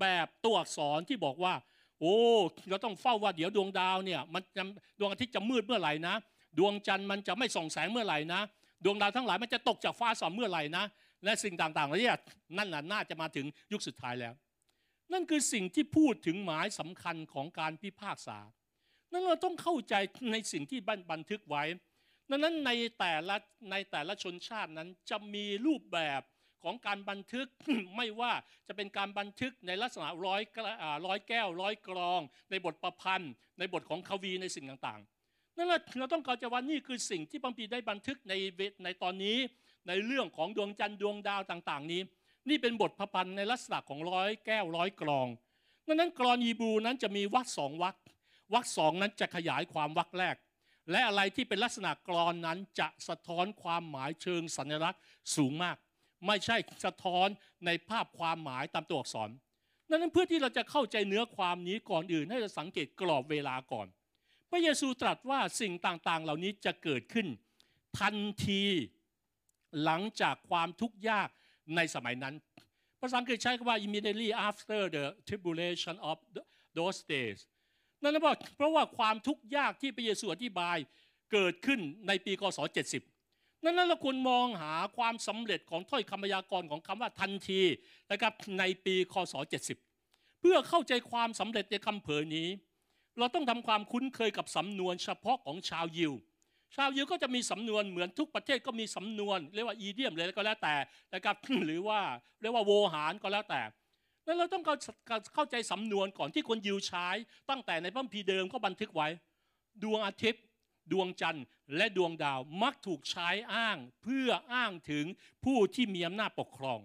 [0.01, 1.55] แบบตัวอักษรที่บอกว่า
[2.01, 2.17] โอ้
[2.69, 4.43] เราต้องเฝ้าว่าเดี๋ยวดวงดาวเนี่ยมัน
[4.99, 6.15] ดวงอาทิตย์จะมืดเมื่อไหร่นะ
[6.59, 8.41] ดวงจันทร์มันจะไม่ส่องแสงเมื่อไหร่นะ
[8.85, 10.85] ดวงดาวทั้งหลายมันจะตกจากฟ้าสอมเมื่อไหร่นะ
[11.25, 12.11] และสิ่งต่างๆเหล่านี้
[12.59, 14.35] นั่นน่ะน่าจะมาถึงยุคสุดท้ายแล้ว
[15.13, 18.39] นั่นคือสิ่งที่พูดถึงหมายสำคัญของการพิพากษา
[19.13, 19.95] นั่นเราต้องเข้าใจ
[20.33, 20.81] ในสิ่งที่
[21.13, 21.63] บันทึกไว้
[22.31, 23.37] ดังนั้นในแต่ละ
[23.71, 26.23] ในแต่ละชนชาตินั้นจะมีรูปแบบ
[26.65, 27.47] ของการบันทึก
[27.97, 28.33] ไม่ว่า
[28.69, 30.43] จะเป็นการบันทึกในลักษณะร้อย
[31.07, 38.35] ร้อยแก้วร้อยกรอง ในบทประพันธ์ ในบทของควีในสิ่งต่างๆนั่นแหละเราต้องเข้าใจว่านี่คือสิ่งที่บางปีได้บันทึกใน
[38.85, 39.39] ในตอนนี้
[39.89, 42.03] ในเรื่องของดวงจันทร์ดวงดาวต่าง ๆ นี้
[42.49, 45.29] นี่เป็นบทประพันธ์ในลักษณะของร้อยแก้วร้อยกรอง
[45.87, 47.97] ดังนั้นกรอนยีบูนั้นจะมีวรรสองวรรค
[48.53, 50.37] วรรสองนั้นจะขยายความวรรแรก
[50.91, 55.01] และอะไรที่เป็นลักษณะกรอนนั้นจะสะท้อนความหมายเชิงสัญลักษณ์
[55.37, 55.77] สูงมาก
[56.27, 57.29] ไม่ใช่สะท้อน
[57.67, 59.31] ในภาพความหมายตามตัวอักษร
[59.89, 63.87] นั้นเพื่อที่เราจะเข้าใจเนื้อความนี้ก่อนอื่นให้เราสังเกตกรอบเวลาก่อน
[64.51, 67.27] พระเยซูตรัสว่าสิ่งต่างๆ เหล่านี้จะเกิดขึ้น
[67.99, 68.65] ทันที
[69.85, 71.29] หลังจากความทุกข์ยาก
[71.77, 72.35] ในสมัยนั้น
[73.01, 76.17] ภาษาอังกฤษใช้คำว่า immediately after the tribulation of
[76.79, 77.39] those days
[78.03, 80.77] นั่นเพราะเพราะว่าความทุกข์ยากที่พระเยซูอธิบาย
[81.33, 82.59] เกิดขึ้นในปีคศ
[83.13, 87.63] 70นั้นเราควรมองหาความสำเร็จของถ้อยคำพยากรณ์ของคำว่าทันที
[88.11, 89.35] นะครับในปีคศ
[89.85, 92.49] 70 เพื่อเข้าใจความสำเร็จในคำเผยนี้
[93.19, 96.13] เราต้องทำความคุ้นเคยกับสำนวนเฉพาะของชาวยิว
[96.77, 100.75] ชาวยิวก็จะมีสำนวนเหมือนทุกประเทศก็มีสำนวนเรียกว่าอีเดียมเลยก็แล้วแต่
[101.15, 102.01] นะครับหรือว่า
[102.41, 103.61] เรียกว่าโวหารก็แล้วแต่
[104.27, 104.63] แล้วเราต้อง
[105.35, 107.09] เข้าใจสำนวนก่อนที่คนยิวใช้
[107.51, 109.09] ตั้งแต่ในพระคัมภีร์เดิมก็บันทึกไว้
[109.83, 110.43] ดวงอาทิตย์
[110.93, 111.45] ดวงจันทร์
[111.77, 115.05] และดวงดาวมักถูกใช้อ้าง เพื่ออ้างถึง
[115.45, 116.79] ผู้ที่มีอำนาจปกครอง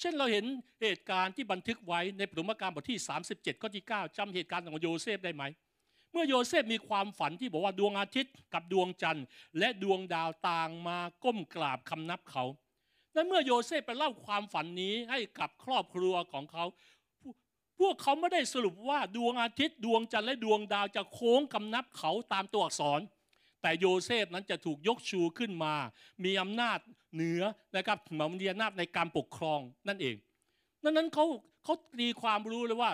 [0.00, 0.44] เช่นเราเห็น
[0.82, 2.98] เหตุการณ์ที่บันทึกไว้ในปฐมกาลบทที่
[3.30, 5.42] 37ข้อที่9จำเหตุการณ์ของโยเซฟได้ไหม
[6.12, 9.24] เมื่อโยเซฟมีความฝันที่บอกว่าดวงอาทิตย์กับดวงจันทร์
[9.58, 12.44] และดวงดาวต่างมาก้มกราบคำนับเขา
[13.14, 16.64] และเมื่อโยเซฟไปเล่าความฝันนี้ให้กับครอบครัวของเขา
[17.80, 23.00] พวกเขาไม่ได้สรุปว่าดวงอาทิตย์ดวงจันทร์และดวงดาวจะโค้งกำนับเขาตามตัวอักษร
[23.62, 25.74] แต่โยเซฟนั้นจะถูกยกชูขึ้นมา
[26.24, 26.78] มีอำนาจ
[27.14, 27.42] เหนือ
[27.76, 27.98] นะครับ
[28.40, 30.16] มีอำนาจในการปกครองนั่นเอง
[30.82, 31.26] ดังนั้นเขา
[31.64, 32.90] เขาตีความรู้เลยว่า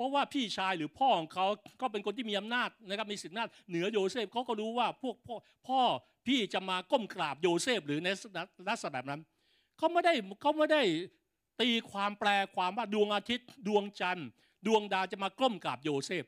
[0.00, 1.46] เพราะว่าพี่ชายหรือพ่อของเขา
[1.80, 5.36] ก็เป็นคนที่มีอำนาจนะครับมีสิทธิอำนาจเหนือโยเซฟเขาก็รู้ว่าพวกพ่อ
[5.68, 5.80] พ่อ
[6.26, 8.08] พี่จะมาก้มกราบโยเซฟหรือใน
[8.68, 9.20] ลักษณะแบบนั้น
[9.78, 10.82] เขาไม่ได้เขาไม่ได้
[11.60, 14.28] ตีความแปลความว่าดวงอาทิตย์ ดวงจันทร์
[14.66, 16.24] ดวงดาวจะมาก้มกราบโยเซฟ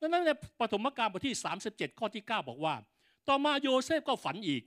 [0.00, 0.30] ดังนั้นใน
[0.60, 1.34] ปฐมกาลบทที่
[1.68, 2.74] 37 ข้อที่ 9 บอกว่า
[3.28, 4.62] ต่อมาโยเซฟก็ฝันอีก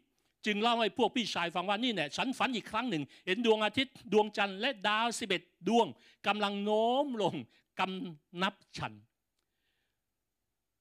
[0.46, 5.88] จึงเล่าให้พวกพี่ชายฟังว่านี่แน่ฉันฝันอีกครั้งหนึ่ง เห็นดวงอาทิตย์ ดวงจันทร์และดาวสิบเอ็ดดวง
[6.28, 7.36] กำลังโน้มลง
[7.80, 8.94] กำนับฉัน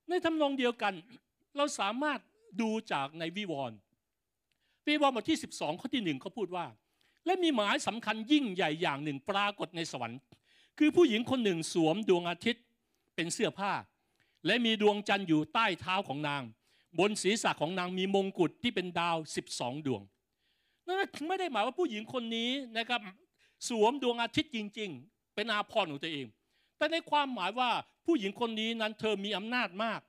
[0.08, 0.94] ในทำนองเดียวกัน
[1.56, 2.20] เราสามารถ
[2.60, 3.76] ดูจากในวิวรณ์
[4.86, 6.66] วิวรณ์บทที่ 12 ข้อที่หนึ่งเขาพูดว่า
[7.26, 10.20] และมีหมายสำคัญยิ่งใหญ่อย่างหนึ่งปรากฏในสวรรค์
[10.78, 12.64] คือผู้หญิงคนหนึ่งสวมดวงอาทิตย์
[13.14, 13.72] เป็นเสื้อผ้า
[14.46, 16.42] และมีดวงจันทร์อยู่ใต้เท้าของนาง
[16.98, 19.16] บนศีรษะของนางมีมงกุฎที่เป็นดาว
[19.52, 20.02] 12 ดวง
[20.86, 20.96] นั่น
[21.28, 23.00] ไม่ได้หมายว่าผู้หญิงคนนี้นะครับ
[23.68, 26.26] สวมดวงอาทิตย์จริง ๆ เป็นอาภรณ์ของตัวเอง
[26.82, 27.70] แต่ในความหมายว่า
[28.06, 30.00] ผู้หญิงคนนี้นั้นเธอมีอำนาจมาก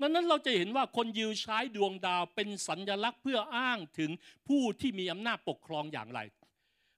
[0.00, 4.10] นั้นนั้นเราจะเห็นว่าคนยิวใช้ดวงดาวเป็นสัญลักษณ์เพื่ออ้างถึง
[4.48, 6.20] ผู้ที่มีอำนาจปกครองอย่างไร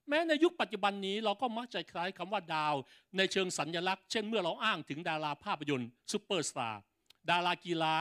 [0.09, 2.75] แม้ในยุคปัจจุบันนี้เราก็มักจะคล้ายคำว่าดาว
[3.17, 6.81] ในเชิงสัญญลักษณ์เช่นเมื่อเราอ้างถึงดาราภาพยนตร์ซูเปอร์สตาร์
[7.29, 7.95] ดารากีฬา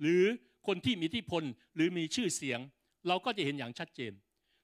[0.00, 0.22] หรือ
[0.66, 1.42] คนที่มีอิทธิพล
[1.74, 2.60] หรือมีชื่อเสียง
[3.08, 4.12] เราก็จะเห็นอย่างชัดเจน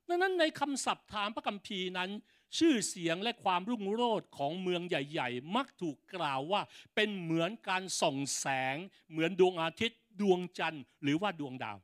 [0.08, 2.10] ดังนั้นในคำศัพท์ถามพระคัมภีร์นั้น
[2.58, 6.60] ชื่อเสียงและความรุ่งโรจน์ของเมืองใหญ่ ๆ มักถูกกล่าวว่า
[6.94, 8.76] เป็นเหมือนการส่องแสง
[9.10, 11.76] เหมือนดวงอาทิตย์ ดวงจันทร์ หรือว่าดวงดาว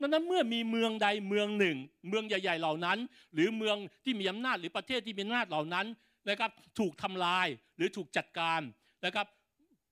[0.00, 1.76] ดังนั้นเมื่อมีเมืองใดเมืองหนึ่ง
[2.08, 2.98] เมืองใหญ่ ๆ เหล่านั้น
[3.34, 5.86] หรือเมืองที่มีอำนาจหรือประเทศที่มีอำนาจเหล่านั้น
[6.28, 7.46] นะครับถูกทำลาย
[7.76, 8.60] หรือถูกจัดการ
[9.04, 9.26] นะครับ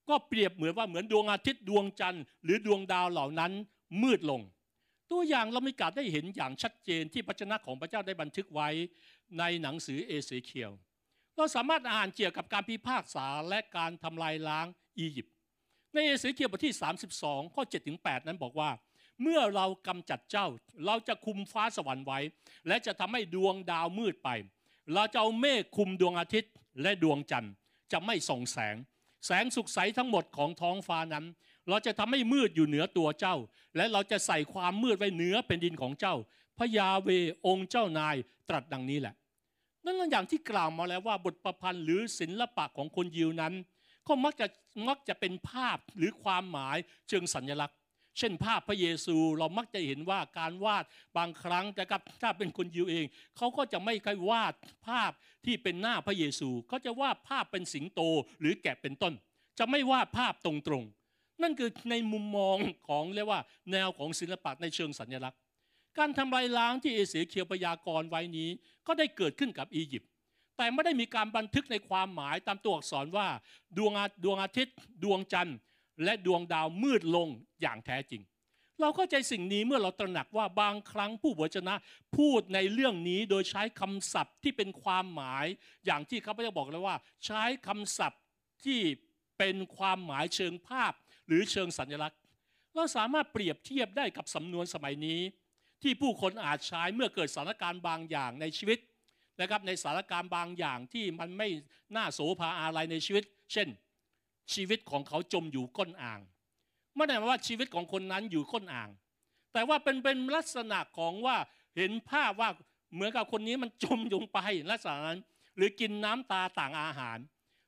[0.09, 3.51] ก็เปรียบเหมือนว่าเหมือนดวงอาทิตย์ดวงจันทร์หรือดวงดาวเหล่านั้น
[4.01, 4.41] มืดลง
[5.11, 8.69] ตัวอย่างเราไม่กาได้เห็นอย่างชัดเจนที่พระชนะของพระเจ้าได้บันทึกไว้
[9.39, 10.71] ในหนังสือเอเสเคียว
[11.35, 14.67] เราสามารถอ่านเกี่ยวกับการพิพากษาและการทำลายล้าง
[14.99, 15.33] อียิปต์
[15.93, 16.75] ในเอเสเคียวบทที่
[17.15, 17.63] 32 ข้อ
[17.95, 18.69] 7-8นั้นบอกว่า
[19.21, 20.47] เมื่อเรากำจัดเจ้า
[20.85, 22.19] เราจะคุมฟ้าสวรรค์ไว้
[22.67, 24.29] และจะทำให้ดวงดาวมืดไป
[24.93, 27.53] เราจะเอาเมฆคุมดวงอาทิตย์และดวงจันทร์
[27.91, 28.75] จะไม่ส่องแสง
[29.25, 31.25] แสงสุกใสทั้งหมดของท้องฟ้านั้น
[31.69, 33.35] เราจะทำให้มืดอยู่เหนือตัวเจ้า
[33.75, 36.15] และเราจะใส่ความมืดไว้เหนือแผ่นดินของเจ้า
[36.57, 37.09] พระยาเว
[37.47, 38.15] องค์เจ้านาย
[38.49, 39.15] ตรัสดังนี้แหละ
[39.85, 43.53] นั่นอย่างที่กล่าวมาแล้วว่าบทประพันธ์หรือศิลปะของคนยิวนั้น
[44.07, 44.47] ก็มักจะ
[44.87, 47.77] มักจะเป็นภาพหรือความหมายเชิงสัญลักษณ์
[48.17, 50.83] เช่นภาพพระเยซูเรามักจะเห็นว่าการวาด
[51.17, 53.05] บางครั้งแต่กับถ้าเป็นคนยิวเอง
[53.37, 54.53] เขาก็จะไม่ค่อยวาด
[54.87, 55.11] ภาพ
[55.45, 58.01] ที่เป็นหน้าพระเยซูเขาจะวาดภาพเป็นสิงโต
[58.39, 59.13] หรือแกะเป็นต้น
[59.59, 65.39] จะไม่วาดภาพตรงๆนั่นคือในมุมมองของเรียกว่าแนวของศิลปะในเชิงสัญลักษณ์
[65.97, 68.49] การทำลายล้างที่เอเสเคียวพยากรณ์ไว้นี้
[68.87, 70.09] ก็ได้เกิดขึ้นกับอียิปต์
[70.57, 73.27] แต่ไม่ได้มีการบันทึกในความหมายตามตัวอักษรว่า
[73.77, 73.91] ดวง
[74.23, 75.57] ดวงอาทิตย์ ดวงจันทร์
[76.03, 77.27] และดวงดาวมืดลง
[77.61, 78.21] อย่างแท้จริง
[78.81, 81.75] เราเข้าใจสิ่งนี้เมื่อเราตระหนักว่าบางครั้งผู้วจนะ
[82.17, 85.45] พูดในเรื่องนี้โดยใช้คำศัพท์ที่เป็นความหมาย
[85.85, 88.21] อย่างที่เขาพเจ้าบอกเลยว่า ใช้คำศัพท์
[88.63, 88.79] ที่
[89.37, 90.93] เป็นความหมายเชิงภาพ
[91.27, 92.19] หรือเชิงสัญลักษณ์
[92.75, 95.19] เราสามารถเปรียบเทียบได้กับสำนวนสมัยนี้
[95.83, 98.79] ที่ผู้คนอาจใช้เมื่อเกิดสถานการณ์บางอย่างในชีวิต
[99.41, 101.47] นะครับในสถานการณ์บางอย่างที่มันไม่
[101.95, 103.67] น่าโสภาอะไรในชีวิต เช่น
[104.53, 106.19] ชีวิตของเขาจมอยู่ก้นอ่าง
[106.95, 108.89] ไม่ได้หมายว่าชีวิตของคนนั้นอยู่ก้นอ่าง
[109.53, 111.37] แต่ว่าเป็นเป็นลักษณะของว่า
[111.77, 112.49] เห็นภาพว่า
[112.93, 114.39] เหมือนกับคนนี้มันจมลงไป
[114.71, 115.19] ลักษณะนั้น
[115.55, 117.17] หรือกินน้ำตาต่างอาหาร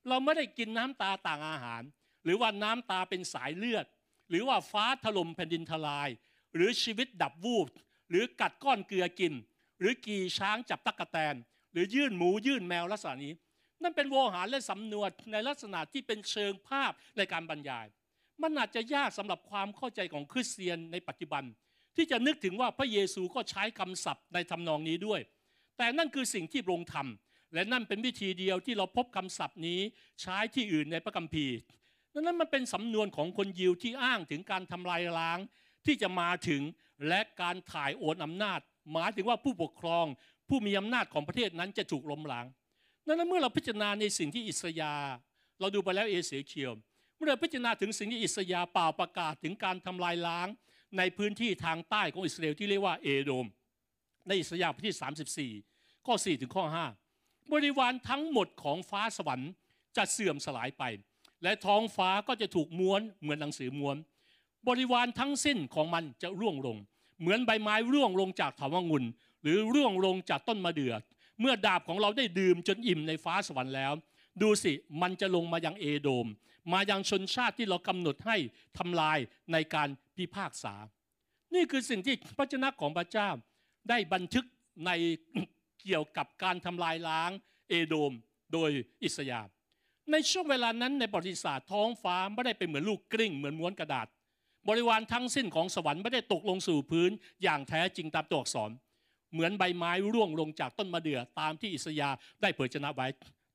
[0.07, 1.81] เราไม่ได้กินน้ำตาต่างอาหาร
[2.23, 3.85] หรือว่าน้ำตาเป็นสายเลือด
[4.29, 6.09] หรือว่าฟ้าถล่มแผ่นดินทลาย
[6.55, 7.67] หรือชีวิตดับวูบ
[8.09, 9.33] หรือกัดก้อนเกลือกิน
[9.79, 11.35] หรือกี่ช้างจับตักกะแตน
[11.73, 13.33] หรือยื่นหมูยื่นแมวลักษณะนี้
[13.83, 17.87] นั่นเป็นโวหารและสำนวนในลักษณะที่เป็นเชิงภาพในการบรรยาย
[18.41, 21.43] มันอาจจะยากสำหรับความเข้าใจของคริสเตียนในปัจจุบัน
[21.95, 25.21] ที่จะนึกถึงว่าพระเยซูก็ใช้คำศัพท์ในทำนองนี้ด้วย
[25.77, 29.79] แต่นั่นคือสิ่งที่พระองค์ทำและนั่นเป็นวิธีเดียวที่เราพบคำศัพท์นี้
[30.21, 31.55] ใช้ที่อื่นในพระคัมภีร์
[32.13, 35.39] ดังนั้นมันเป็นสำนวนของคนยิวที่อ้างถึงการทำลายล้าง
[35.87, 36.61] ที่จะมาถึง
[37.07, 38.59] และการถ่ายโอนอำนาจ
[38.91, 40.05] หมายถึงว่าผู้ปกครอง
[40.49, 42.45] ผู้มีอำนาจของประเทศนั้นจะถูกล้มล้าง
[43.07, 44.93] ดังนั้นเมื่อเราพิจารณาในสิ่งที่อิสยา
[45.59, 46.71] เราดูไปแล้วเอเสเคียว
[47.15, 50.47] เมื่อเราพิจารณาถึงสิ่งที่อิสยาเป่าประกาศถึงการทำลายล้าง
[50.97, 53.47] ในพื้นที่ทางใต้ของอิสราเอลที่เรียกว่าเอโดม
[54.27, 56.65] ในอิสยาห์บทที่ 34 ข้อ 4 ถึงข้อ
[57.09, 59.51] 5 บริวารทั้งหมดของฟ้าสวรรค์
[59.97, 60.83] จะเสื่อมสลายไป
[61.43, 63.97] และท้องฟ้าก็จะถูกม้วนเหมือนหนังสือม้วน
[64.67, 66.77] บริวารทั้งสิ้นของมันจะร่วงลง
[67.19, 69.03] เหมือนใบไม้ร่วงลงจากถาวรงุ่น
[69.41, 70.93] หรือร่วงลงจากต้นมะเดื่อ
[71.39, 73.93] เมื่อดาบของเราได้ดื่มจนอิ่มในฟ้าสวรรค์แล้ว
[74.41, 76.27] ดูสิมันจะลงมายังเอโดม
[76.73, 78.37] มายังชนชาติที่เรากำหนดให้
[78.77, 79.17] ทำลาย
[79.51, 80.73] ในการพิพากษา
[81.55, 83.29] นี่คือสิ่งที่พระเจ้าของพระเจ้า
[83.89, 84.45] ได้บันทึก
[84.85, 84.91] ใน
[85.81, 87.31] เกี่ยวกับการทำลายล้าง
[87.69, 88.13] เอโดม
[88.53, 88.69] โดย
[89.03, 89.51] อิสยาห์
[90.11, 94.07] ในช่วงเวลานั้นในประวัติศาสตร์ท้องฟ้าไม่ได้เป็นเหมือนลูกกลิ้งเหมือนม้วนกระดาษ
[94.69, 97.11] บริวารทั้งสิ้นของสวรรค์ไม่ได้ตกลงสู่พื้น
[97.43, 98.71] อย่างแท้จริงตามตัวอักษร
[99.33, 102.09] เหมือนใบไม้ร่วงลงจากต้นมะเดื่อตามที่อิสยา
[102.41, 103.07] ได้เผยชนะไว้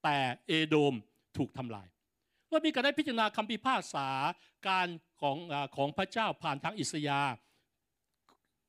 [0.04, 0.18] แต่
[0.48, 0.94] เอโดม
[1.36, 1.88] ถูกทำลาย
[2.50, 4.08] ว่ามีการได้พิจารณาคำพิพากษา
[4.68, 4.86] การ
[5.22, 5.36] ของ
[5.76, 7.20] ของพระเจ้าผ่านทางอิสยา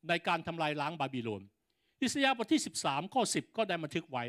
[0.08, 1.44] ในการทำลายล้างบาบิโลน
[2.04, 4.24] อิสยาบทที่ 13 ข้อ 10 ก็ได้บันทึกไว้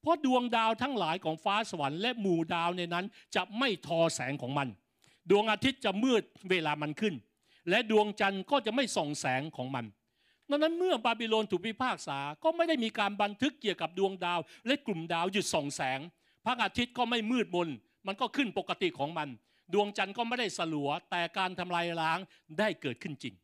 [0.00, 4.68] เพราะดวงดาวทั้งหลายของฟ้าสวรรค์และหมู่ดาวในนั้นจะไม่ทอแสงของมัน
[5.30, 7.14] ดวงอาทิตย์จะมืดเวลามันขึ้น
[7.68, 9.84] และดวงจันทร์ก็จะไม่ส่องแสงของมัน
[10.50, 16.00] ดังนั้นเมื่อบาบิโลนถูกพิพากษาก็ไม่ได้มีการบันทึกเกี่ยวกับดวงดาว และกลุ่มดาวหยุดส่องแสง
[16.44, 17.68] พระอาทิตย์ก็ไม่มืดมน
[18.06, 19.28] มันก็ขึ้นปกติของมัน
[19.72, 22.18] ดวงจันทร์ก็ไม่ได้สลัว แต่การทำลายล้าง
[22.58, 23.34] ได้เกิดขึ้นจริง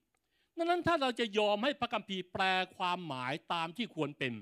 [0.57, 2.43] ดังนั้นถ้าเราจะยอมให้พระคัมภีร์แปล
[2.77, 4.33] ความหมายตามที่ควรเป็น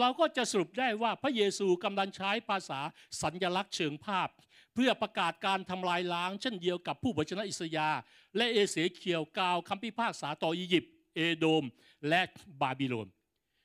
[0.00, 2.80] เราก็จะสรุปได้ว่าพระเยซูกำลังใช้ภาษา
[3.22, 4.28] สัญญลักษณ์เชิงภาพ
[4.74, 7.88] เพื่อประกาศการทำลายล้าง เช่นเดียวกับผู้เผยชนะอิสยา
[8.36, 11.64] และเอเสเคียวกล่าวคำพิพากษาต่ออียิปต์เอโดม
[12.08, 12.20] และ
[12.60, 13.08] บาบิโลน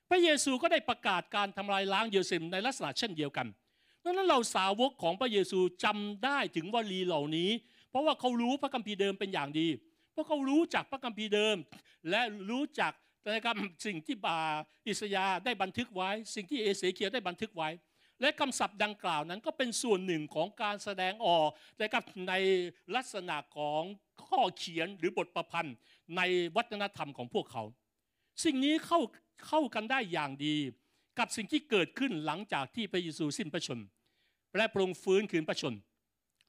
[0.09, 3.47] พระเยซูก็ได้ประกาศการทำลายล้างเยรูซาเล็มในลักษณะเช่นเดียวกัน
[4.03, 7.49] ดังนั้นเราสาวกของพระเยซูจำได้ถึงวลีเหล่านี้
[7.89, 9.67] เพราะว่าเขารู้พระคัมภีร์เดิมเป็นอย่างดี
[10.11, 11.55] เพราะเขารู้จักพระคัมภีร์เดิม
[12.09, 12.93] และรู้จัก
[13.25, 14.39] นะครับสิ่งที่บา
[14.87, 17.69] อิสยาได้บันทึกไว้ สิ่งที่เอเสเคียได้บันทึกไว้
[18.21, 21.49] และคำศัพท์ดังกล่าวนั้นก็เป็นส่วนหนึ่งของการแสดงออก
[21.81, 22.33] นะครับใน
[22.95, 23.81] ลักษณะของ
[24.33, 25.75] ข้อเขียนหรือบทประพันธ์
[26.17, 26.21] ใน
[26.55, 27.63] วัฒนธรรมของพวกเขา
[28.43, 28.99] สิ่งนี้เข้า
[29.47, 30.55] เข้ากันได้อย่างดี
[31.19, 33.85] กับสิ่งที่เกิดขึ้นหลังจากที่พระเยซูสิ้นพระชนม์
[34.57, 35.79] และปรงฟื้นคืนพระชนม์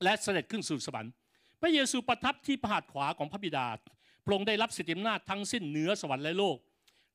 [0.02, 1.12] และเสด็จขึ้นสู่สวรรค์
[1.60, 3.66] พระเยซูประทับที่พระหัตถ์ขวาของพระบิดา
[4.24, 6.56] พระองค์ได้รับสิทธิอำนาจทั้งสิ้นเหนือสวรรค์และโลก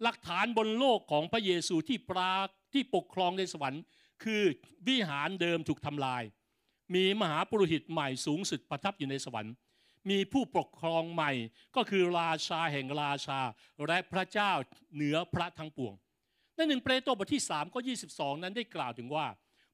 [0.03, 2.33] หลักฐานบนโลกของพระเยซูที่ปรา
[2.73, 3.81] ที่ปกครองในสวรรค์
[4.23, 4.43] คือ
[4.87, 6.23] วิหารเดิมถูกทำลาย
[6.95, 9.53] มีมหาปุโรหิตใหม่สูงสุดประทับอยู่ในสวรรค์
[10.09, 11.31] มีผู้ปกครองใหม่
[11.75, 13.39] ก็คือราชาแห่งราชา
[13.87, 14.51] และพระเจ้า
[14.93, 15.93] เหนือพระทั้งปวง
[16.55, 17.79] ในหนึ่งเปโตรบทที่3ก็
[18.11, 19.27] 22 นั้นได้กล่าวถึงว่า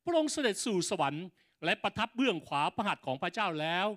[0.04, 1.26] พระองค์เสด็จสู่สวรรค์
[1.66, 3.88] และประทับเบื้องขวาพระหัตถ์ของพระเจ้าแล้ว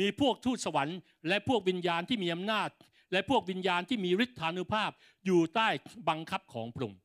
[0.00, 2.70] มีพวกทูตสวรรค์และพวกวิญญาณที่มีอำนาจ
[3.12, 4.90] และพวกวิญญาณที่มีฤทธานุภาพ
[5.24, 5.68] อยู่ใต้
[6.08, 7.00] บังคับของพระองค์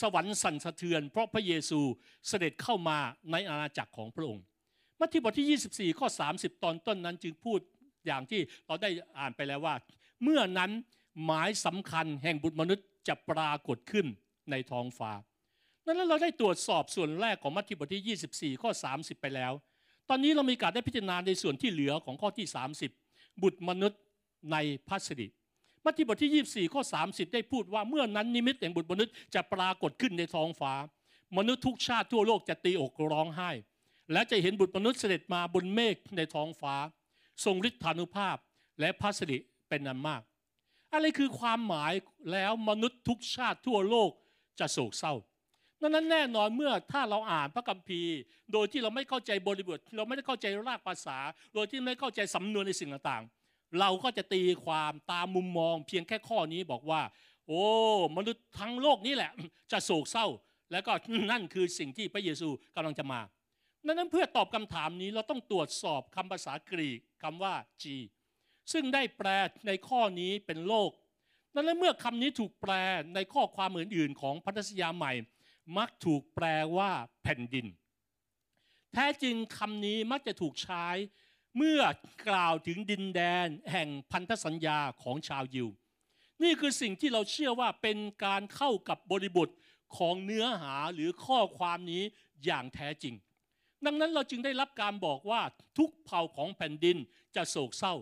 [0.00, 1.80] สวรรค์สั่นสะเทือน เพราะพระเยซู
[2.28, 2.98] เสด็จเข้ามา
[3.32, 4.44] ในอาณาจักรของพระองค์
[5.00, 7.60] มัทธิวบทที่ 24 ข้อ 30 ตอนต้นนั้นจึงพูด
[8.06, 9.74] อย่างที่เราได้อ่านไปแล้วว่า
[10.22, 10.70] เมื่อนั้น
[11.24, 14.06] หมายสำคัญแห่งบุตรมนุษย์จะปรากฏขึ้น
[14.50, 15.12] ในท้องฟ้า
[15.86, 19.52] นั้นเราได้ตรวจสอบส่วนแรกของมัทธิวบทที่ 24 ข้อ 30 ไปแล้ว
[20.08, 22.46] ตอนนี้เรามีการได้พิจารณาในส่วนที่เหลือของข้อที่
[22.94, 24.00] 30 บุตรมนุษย์
[24.52, 24.56] ใน
[24.88, 25.28] พัสดิ
[25.84, 30.72] มัทธิวบทที่ 24 ข้อ 30 ได้พูดว่าเมื่อนั้นนิมิตแห่งบุตรมนุษย์จะปรากฏขึ้นในท้องฟ้า
[31.38, 33.50] มนุษย์ทุกชาติทั่วโลกจะตีอกร้องไห้
[34.12, 36.74] และจะเห็นบุตรมนุษย์เสด็จมาบนเมฆในท้องฟ้า
[37.44, 38.36] ทรงฤทธานุภาพ
[38.80, 40.22] และพัสดิเป็นนันมาก
[40.92, 41.92] อะไรคือความหมาย
[42.32, 44.10] แล้วมนุษย์ทุกชาติทั่วโลก
[44.60, 45.14] จะโศกเศร้า
[45.80, 48.16] ดังนั้นแน่นอนเมื่อถ้าเราอ่านพระคัมภีร์
[48.52, 51.18] โดยที่เราไม่เข้าใจบริบท เราไม่ได้เข้าใจรากภาษา
[51.54, 57.02] โดยที่ไม่เข้าใจสำนวนในสิ่งต่างๆ เราก็จะตีความตามมุมมอง เพียงแค่ข้อนี้บอกว่า
[57.46, 57.62] โอ้
[58.16, 59.30] มนุษย์ทั้งโลกนี้แหละ
[59.72, 60.26] จะโศกเศร้า
[60.72, 60.92] แล้วก็
[61.30, 63.20] นั่นคือสิ่งที่พระเยซูกำลังจะมา
[63.86, 67.84] ดังนั้นเพื่อตอบคำถามนี้เราต้องตรวจสอบคำภาษากรีกคำว่า G
[68.72, 69.28] ซึ่งได้แปล
[69.66, 70.90] ในข้อนี้เป็นโลก
[71.54, 72.72] ดังนั้นเมื่อคำนี้ถูกแปล
[73.14, 75.12] ในข้อความอื่นๆ ของพันธสัญญาใหม่
[75.76, 76.90] มักถูกแปลว่า
[77.22, 77.66] แผ่นดิน
[78.92, 80.86] แท้จริงคำนี้มักจะถูกใช้
[81.56, 81.80] เมื่อ
[82.28, 85.68] กล่าวถึงดินแดนแห่งพันธสัญญาของชาวยิว
[86.42, 89.48] นี่คือสิ่งที่เราเชื่อว่าเป็นการเข้ากับบริบท
[89.96, 92.02] ของเนื้อหาหรือข้อความนี้
[92.44, 93.14] อย่างแท้จริง
[93.86, 95.40] ดังนั้นเราจึงได้รับการบอกว่า
[95.78, 96.96] ทุกเผ่าของแผ่นดิน
[97.36, 97.94] จะโศกเศร้า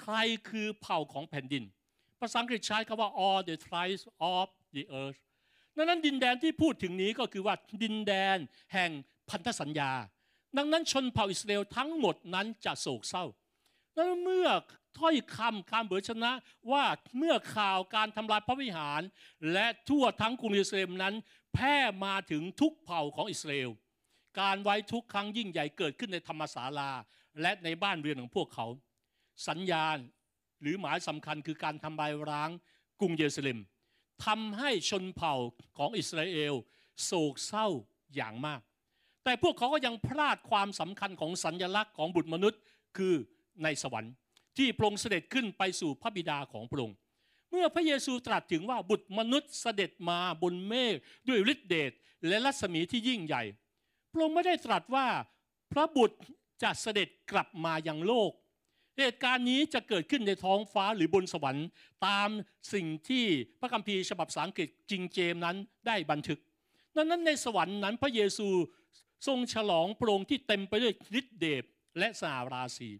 [0.00, 0.14] ใคร
[0.48, 1.64] คือเผ่าของแผ่นดิน
[2.20, 4.02] ภาษาอังกฤษใช้คำว่า all the tribes
[4.34, 5.20] of the earth
[5.76, 8.38] ดังนั้นดินแดนที่พูดถึงนี้ก็คือว่าดินแดน
[8.74, 8.90] แห่ง
[9.30, 9.92] พันธสัญญา
[10.56, 13.24] ดังนั้นชนเผ่าอิสราเอลทั้งหมดนั้นจะโศกเศร้า
[13.96, 14.48] ดังนั้นเมื่อ
[14.98, 16.32] ถ้อยคำการเบิดชนะ
[16.72, 16.84] ว่า
[17.18, 19.00] เมื่อข่าวการทำลายพระวิหาร
[19.52, 21.14] และทั่วทั้งกรุงเยรูซาเล็มนั้น
[21.54, 23.70] แพร่มาถึงทุกเผ่าของอิสราเอล
[24.40, 26.90] การไว้ทุกครั้งยิ่งใหญ่เกิดขึ้นในธรรมศาลา
[27.40, 28.66] และในบ้านเรือนของพวกเขา
[29.48, 29.98] สัญญาณ
[30.60, 32.50] หรือหมายสำคัญคือการทำลายร้าง
[33.00, 33.58] กรุงเยรูซาเล็ม
[34.26, 35.34] ทำให้ชนเผ่า
[35.78, 36.54] ของอิสราเอล
[37.04, 37.66] โศกเศร้า
[38.14, 38.60] อย่างมาก
[39.24, 42.60] แต่พวกเขาก็ยังพลาดความสำคัญของสัญญลักษณ์ของบุตรมนุษย์
[42.96, 43.14] คือ
[43.62, 44.12] ในสวรรค์
[44.58, 46.96] ที่พระองค์เสด็จขึ้นไปสู่พระบิดาของพระองค์
[47.50, 50.94] เมื่อพระเยซูตรัสถึงว่าบุตรมนุษย์เสด็จมาบนเมฆ
[51.28, 51.92] ด้วยฤทธิเดช
[52.26, 53.42] และรัศมีที่ยิ่งใหญ่
[54.18, 55.06] ระองค์ไม่ได้ตรัสว่า
[55.72, 56.18] พระบุตร
[56.62, 58.32] จะเสด็จกลับมายังโลก
[58.98, 61.66] เหตุการณ์นี้จะเกิดขึ้นในท้องฟ้าหรือบนสวรรค์
[62.06, 62.28] ตาม
[62.74, 63.24] สิ่งที่
[63.60, 65.56] พระคัมภีร์ฉบับภาษาอังกฤษจริงเจมนั้น
[65.86, 66.38] ได้บันทึก
[66.96, 68.48] ดังนั้นในสวรรค์นั้นพระเยซู
[69.26, 71.64] ทรงฉลองพรงที่เต็มไปด้วยฤทธิเดช
[71.98, 72.90] และสาราศี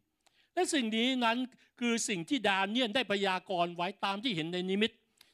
[0.55, 1.39] และสิ่งนี้นั้น
[1.81, 4.93] คือสิ่งที่ดาเนียนได้พยากรณ์ไว้ตามที่เห็นในนิมิต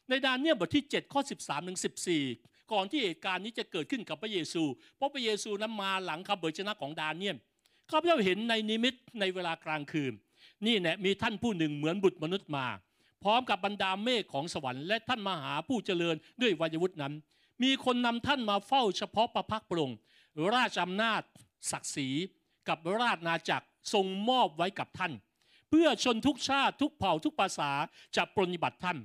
[0.09, 1.79] ในดาเนียนบทที่ 7 ข้อ 13ถึง
[2.19, 4.63] 14 ก่อนที่เหตุการณ์นี้จะเกิดขึ้นกับพระเยซู
[4.97, 7.37] เพราะพระเยซูนั้นมาหลังคำเบิดชนะของดาเนียน
[7.89, 10.13] ข้าพเจ้าเห็นในนิมิตในเวลากลางคืน
[10.65, 12.65] นี่แหละมีท่านผู้หนึ่งเหมือนบุตรมนุษย์มา
[13.23, 17.13] พร้อมกับบรรดาเมฆของสวรรค์และท่านมาหาผู้เจริญด้วยวัยวุฒินั้น
[17.63, 19.97] มีคนนำท่านมาเฝ้าเฉพาะประพักพระองค์
[20.55, 21.21] ราชอำนาจ
[21.71, 22.09] ศักดิ์ศรี
[22.67, 25.13] กับราชนาจักรทรงมอบไว้กับท่าน
[25.69, 27.71] เพื่อชนทุกชาติทุกเผ่าทุกภาษา
[28.15, 28.97] จะปรนิบัติท่าน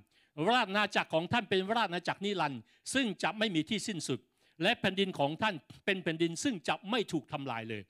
[0.49, 2.61] ราชนาจักรของท่านเป็นราชนาจักรนิรันดร์
[2.95, 4.21] ซึ่งจะไม่มีที่สิ้นสุด
[4.63, 7.83] และแผ่นดินของท่านเป็นแผ่นดินซึ่งจะไม่ถูกทำลายเลย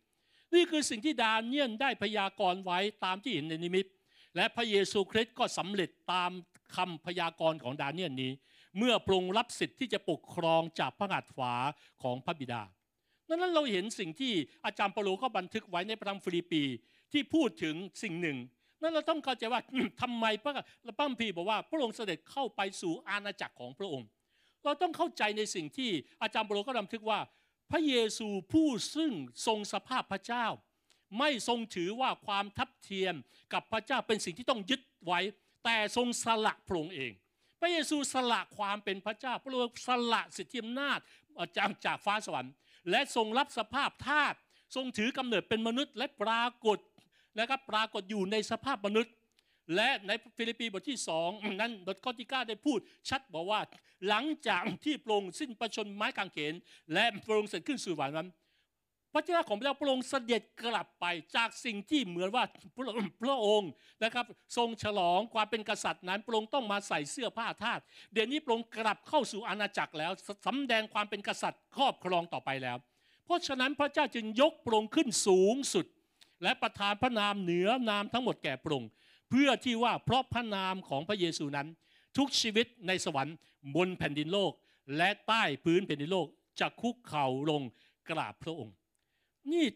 [0.54, 3.86] นี่คือสิ่งที่ดาเนียลได้พยากรณ์ไว้ตามที่เห็นในนิมิต
[4.36, 6.30] และพระเยซูคริสต์ก็สำเร็จตาม
[6.76, 8.32] คำพยากรณ์ของดาเนียลนี้
[8.78, 11.54] เมื่อทรงรับสิทธิ์ที่จะปกครองจากพระหัตถ์ขวา
[12.02, 12.62] ของพระบิดา
[13.28, 14.32] ดังนั้นเราเห็นสิ่งที่
[14.64, 16.62] อาจารย์เปาโลก็บันทึกไว้ในพระธรรมฟิลิปปี
[17.12, 18.36] ที่พูดถึงสิ่งหนึ่ง
[18.82, 19.60] นั้นเราต้องเข้าใจว่า
[20.02, 20.52] ทำไมพระ
[20.98, 24.08] พระคัมภีร์บอกว่า พระองค์เสด็จเข้าไปสู่อาณาจักรของพระองค์
[24.64, 25.90] เราต้องเข้าใจในสิ่งที่
[26.22, 27.20] อาจารย์บโรก็บันทึกว่า
[27.70, 29.12] พระเยซูผู้ซึ่ง
[29.46, 30.46] ทรงสภาพพระเจ้า
[31.18, 33.14] ไม่ทรงถือว่าความทับเทียม
[33.52, 35.20] กับพระเจ้าเป็นสิ่งที่ต้องยึดไว้
[35.64, 37.12] แต่ทรงสละพระองค์เอง
[37.60, 40.98] พระเยซูสละความเป็นพระเจ้า พระองค์สละสิทธิอำนาจ
[41.56, 42.52] จากจากฟ้าสวรรค์
[42.90, 44.34] และทรงรับสภาพทาส
[44.74, 46.78] ทรงถือกำเนิดเป็นมนุษย์และปรากฏ
[47.38, 49.14] นะครับปรากฏอยู่ในสภาพมนุษย์
[49.76, 52.78] และในฟิลิปปีบทที่สองนั้นบทข้อที่9ได้พูด
[53.08, 53.60] ชัดบอกว่า
[54.08, 56.54] หลังจากที่โปรงสิ้นประชนไม้กางเขน
[56.92, 58.28] และโปรงเสร็จขึ้นสู่สวรรค์นั้น
[59.14, 61.06] พระเจ้าของพระเจ้าพระองค์เสด็จกลับไป
[61.36, 62.44] จากสิ่งที่เหมือนว่า
[63.22, 63.70] พระองค์
[64.04, 64.26] นะครับ
[64.56, 67.80] ทรงฉลองความเป็นกษัตริย์นั้นพระองค์ต้องมาใส่เสื้อผ้าทาส
[68.12, 70.12] เดี๋ยวนี้พระองค์กลับเข้าสู่อาณาจักรแล้ว
[70.46, 72.76] สำแดงความเป็นกษัตริย์ครอบครองต่อไปแล้ว
[73.24, 75.86] เพราะฉะนั้นพระเจ้าจึงยกพระองค์ขึ้นสูงสุด
[76.42, 78.84] และประทานพระนามเหนือนามทั้งหมดแก่พระอง
[79.30, 81.68] เพื่อที่ว่าเพราะพระนามของพระเยซูนั้น
[82.16, 83.36] ทุกชีวิตในสวรรค์
[83.76, 84.52] บนแผ่นดินโลก
[84.96, 86.26] และใต้พื้นแผ่นดินโลก
[86.60, 87.62] จะคุกเข่าลง
[88.10, 88.74] กราบพระองค์
[89.52, 89.66] นี่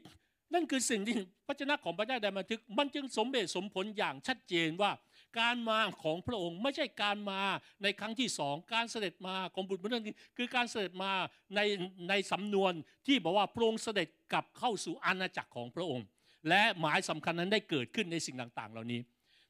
[0.54, 4.92] นั่นคือสิ่งที่พระเจ้าของพระเจ้าได้บันทึก มันจึงสมเหตุสมผลอย่างชัดเจนว่า
[5.38, 7.40] การมาของพระองค์ไม่ใช่การมา
[7.82, 10.04] ในครั้งที่สองการเสด็จมาของบุตรมนุษย์
[10.36, 11.12] คือการเสด็จมา
[11.54, 11.60] ใน
[12.08, 12.72] ในสำนวน
[13.06, 16.06] ที่บอกว่าพระองค์เสด็จกลับเข้าสู่อาณาจักรของพระองค์
[16.48, 19.00] และหมายสำคัญนั้นได้เกิดขึ้นในสิ่งต่างๆ เหล่านี้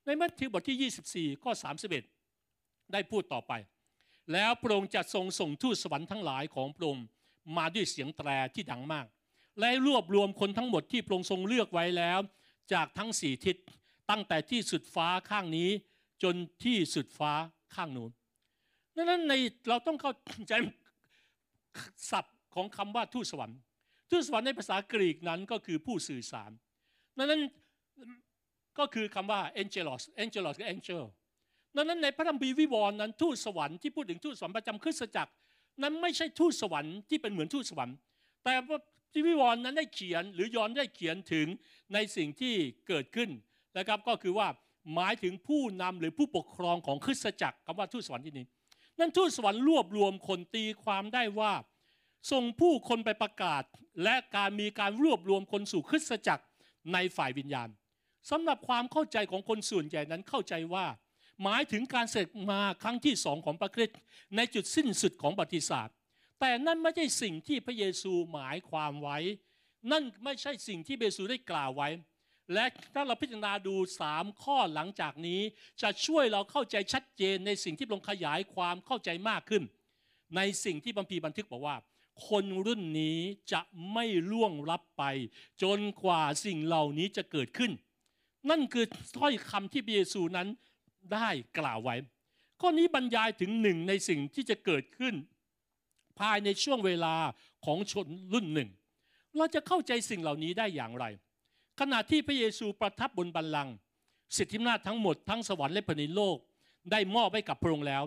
[0.05, 1.53] ในมัทธิวบทที่ 24 ข้อ
[2.23, 3.53] 31 ได้พูดต่อไป
[4.33, 7.07] แล้วพระองค์จะทรงส่งทูตสวรรค์ทั้งหลายของพระองค์
[7.57, 9.07] มาด้วยเสียงแตรที่ดังมาก
[9.61, 12.19] และรวบรวมคนทั้งหมดที่พระองค์ทรงเลือกไว้แล้ว
[12.73, 13.57] จากทั้งสี่ทิศ
[14.11, 15.71] ตั้งแต่ที่สุดฟ้าข้างนี้
[16.23, 16.35] จน
[16.65, 17.33] ที่สุดฟ้า
[17.75, 18.11] ข้างนู้น
[18.97, 19.35] ดังนั้นใน
[19.69, 20.13] เราต้องเข้า
[20.49, 20.53] ใจ
[22.11, 23.59] ศัพท์ของคำว่าทูตสวรรค์
[24.11, 26.51] ทูตสวรรค์ในภาษากรีกนั้นก็คือผู้สื่อสาร
[27.19, 27.43] นั้น
[28.79, 31.03] ก็คือคำว่า angelos angelos คือ angel
[31.77, 35.33] ดังนั้นในพระธรรมบีวิวรณ์นั้นทูตสวรรค์ที่พูดถึงทูตสวรรค์ประจำคริสตจักร
[35.83, 37.97] นั้นไม่ใช่ทูตสวรรค์ที่เป็นเหมือนทูตสวรรค์
[38.45, 38.79] แต่ว่า
[39.13, 41.47] ที่วิวรณ์นั้นได้เขียนหรือย้อนได้เขียนถึง
[41.95, 42.55] ในสิ่งที่
[42.89, 43.31] เกิดขึ้น
[43.79, 44.49] นะครับก็คือว่า
[44.95, 48.47] หมายถึงผู้นำหรือผู้ปกครองของคริสตจักรคำว่าทูตสวรรค์ที่นี้
[48.99, 51.53] นั่นทูตสวรรค์รวบรวมคนตีความได้ว่า
[52.33, 53.63] ส่งผู้คนไปประกาศ
[54.05, 56.45] และการมีการรวบรวมคนสู่คริสตจักร
[56.93, 57.69] ในฝ่ายวิญญาณ
[58.31, 60.87] สำหรับความเข้าใจของคนส่วนใหญ่นั้นเข้าใจว่า
[61.43, 63.99] หมายถึงการเสด็จมาครั้งที่สองของพระคริสต์
[64.37, 65.95] ในจุดสิ้นสุดของบัติศาสตร์
[66.41, 69.19] แต่นั่นไม่ใช่สิ่งที่พระเยซูหมายความไว้
[69.91, 71.89] นั่นไม่ใช่สิ่งที่เบซูได้กล่าวไว้
[72.55, 72.65] และ
[72.95, 75.41] ถ้าเราพิจารณาดูสามข้อหลังจากนี้
[75.83, 79.63] จะช่วยเราเข้าใจชัดเจนในสิ่งที่ลงขยายความเข้าใจมากขึ้น
[80.37, 81.77] ในสิ่งที่บัมพีบันทึกบอกว่า
[82.29, 83.19] คนรุ่นนี้
[83.53, 83.61] จะ
[83.93, 85.03] ไม่ล่วงลับไป
[85.63, 87.73] จนกว่าสิ่งเหล่านี้จะเกิดขึ้น
[88.51, 88.85] นั่นคือ
[89.19, 90.49] ถ้อยคำที่พระเยซูนั้น
[91.13, 91.97] ได้กล่าวไว้
[92.61, 95.15] ข้อนี้บรรยายถึงหนึ่งในสิ่งที่จะเกิดขึ้น
[96.19, 97.15] ภายในช่วงเวลา
[97.65, 98.69] ของชนรุ่นหนึ่ง
[99.37, 101.05] เราจะเข้าใจสิ่งเหล่านี้ได้อย่างไร
[101.81, 103.75] ขณะที่พระเยซูประทับบนบัลลังก์
[104.37, 106.37] สิทธิอำนาจทั้งหมดทั้งสวรรค์และแผ่นดินโลก
[106.91, 108.03] ได้มอบให้กับพระองค์แล้ว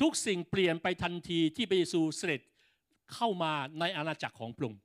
[0.00, 2.40] ทุกสิ่งเปลี่ยนไปทันทีที่พระเยซูเสด็จ
[3.14, 4.80] เข้ามาในอาณาจักรของพระองค์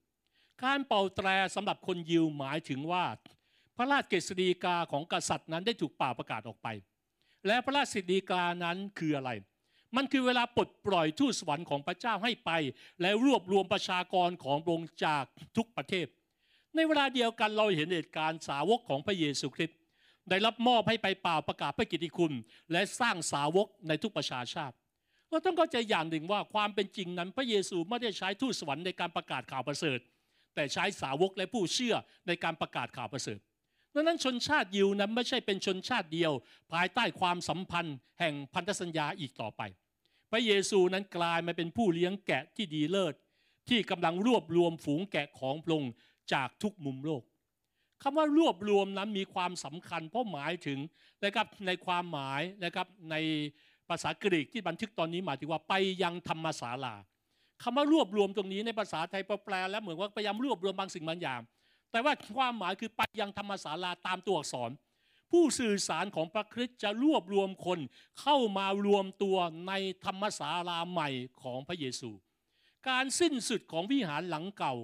[0.63, 3.05] การเป่าแตรสำหรับคนยิวหมายถึงว่า
[3.77, 6.67] พระราชเกษฎีกาของกษัตริย์นั้นได้ถูกป่าประกาศออกไป
[7.47, 9.31] และพระราชสิทธิกานั้นคืออะไร
[9.95, 12.51] มันคือเวลาปลดปล่อยทูตสวรรค์ของพระเจ้าให้ไป
[13.01, 15.23] และรวบรวมประชากรของพระองค์จาก
[15.57, 16.07] ทุกประเทศ
[16.75, 19.79] ในเวลาเดียวกันเราเห็นเหตุการณ์สาวกของพระเยซูคริสต์
[20.29, 22.33] ได้รับมอบให้ไปเป่าประกาศพระกิตติคุณ
[22.71, 24.75] และสร้างสาวกในทุกประชาชาติ
[25.29, 29.99] เราต้องเข้าใจอย่างหนึ่งว่าความเป็นจริงนั้น พระเยซูไม่ได้ใช้ทูตสวรรค์ในการประกาศข่าวประเสริฐ
[30.55, 31.95] แต่ใช้สาวกและผู้เชื่อ
[32.27, 33.39] ในการประกาศข่าวประเสริฐ
[33.93, 36.31] ดังนั้นชนชาติยิวนั้นไม่ใช่เป็นชนชาติเดียว
[36.73, 39.61] ภายใต้ความสัมพันธ์ แห่งพันธสัญญาอีกต่อไป
[40.31, 43.13] พระเยซูนั้นกลายมาเป็นผู้เลี้ยงแกะที่ดีเลิศ
[43.69, 45.93] ที่กำลังรวบรวมฝูงแกะของพระองค์
[46.33, 47.23] จากทุกมุมโลก
[48.01, 50.79] คำว่ารวบรวมนั้นมีความสำคัญเพราะหมายถึง
[51.23, 53.15] นะครับในความหมายนะครับใน
[53.89, 55.73] ภาษากรีกที่บันทึกตอนนี้หมายถึงว่าไป
[56.03, 56.95] ยังธรรมศาลา
[57.63, 61.41] คำว่ารวบรวมตรงนี้ในภาษาไทยแปลแล้วเหมือนว่าพยายามรวบรวมบางสิ่งบางอย่าง
[61.91, 64.71] แต่ว่าความหมายคือไปยังธรรมศาลาตามตัวอักษร
[65.31, 67.79] ผู้สื่อสารของพระคริสต์จะรวบรวมคน
[68.21, 69.73] เข้ามารวมตัวใน
[70.05, 71.09] ธรรมศาลาใหม่
[71.41, 72.11] ของพระเยซู
[72.89, 74.75] การสิ้นสุดของวิหารหลังเก่า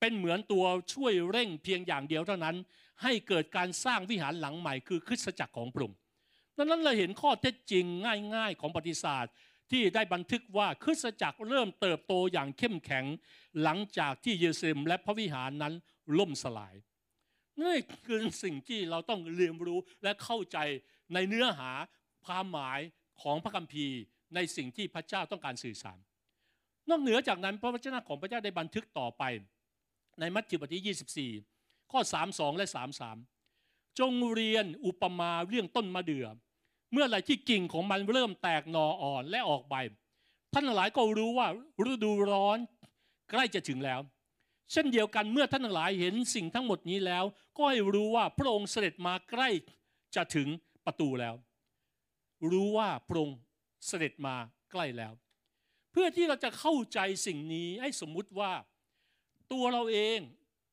[0.00, 2.56] เป็นเหมือนตัวช่วยเร่งเพียงอย่างเดียวเท่านั้น
[3.02, 5.98] ให้เกิดการสร้างวิหารหลังใหม่คือคริสตจักรของพระองค์
[6.58, 7.84] ดังนั้นเราเห็นข้อเท็จจริง
[8.34, 9.32] ง่ายๆ ของปฏิศาสตร์
[9.70, 13.04] ที่ได้บันทึกว่าคริสตจักรเริ่มเติบโตอย่างเข้มแข็ง
[13.62, 15.74] หลังจากที่เยรูซาเล็มและพระวิหารนั้น
[16.18, 16.74] ล่มสลาย
[17.62, 20.58] นี่คือสิ่งที่เราต้องเรียนรู้และเข้าใจ
[21.14, 21.70] ในเนื้อหา
[22.26, 22.80] ความหมาย
[23.22, 23.98] ของพระคัมภีร์
[24.34, 25.98] ในสิ่งที่พระเจ้าต้องการสื่อสาร
[26.88, 29.22] นอกเหนือจากนั้นพระวจนะของพระเจ้าได้บันทึกต่อไป
[30.20, 32.00] ในมัทธิวบทที่ 24 ข้อ
[32.30, 32.66] 32 และ
[33.32, 36.26] 33 จงเรียนอุปมาเรื่องต้นมะเดื่อ
[36.92, 39.74] เมื่อไรที่กิ่งของมันเริ่มแตกหนออ่อนและออกใบ
[40.52, 41.48] ท่านหลายก็รู้ว่า
[41.90, 42.58] ฤดูร้อน
[43.30, 44.00] ใกล้จะถึงแล้ว
[44.72, 47.24] เช่นเดียวกันเมื่อท่านหลายเห็นสิ่งทั้งหมดนี้แล้ว
[47.56, 49.48] ก็ให้รู้ว่าพระองค์เสด็จมาใกล้
[50.16, 50.48] จะถึง
[50.86, 51.34] ประตูแล้ว
[52.50, 53.38] รู้ว่าพระองค์
[53.86, 54.34] เสด็จมา
[54.72, 55.12] ใกล้แล้ว
[55.92, 58.52] เพื่อที่เราจะเข้าใจสิ่งนี้ให้สมมุติว่า
[59.52, 60.18] ตัวเราเอง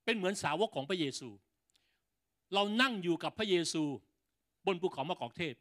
[0.05, 1.29] เป็นเหมือนสาวกของพระเยซู
[2.53, 3.83] เรานั่งอยู่กับพระเยซู
[4.65, 5.55] บนภูเขามะกอกเทศ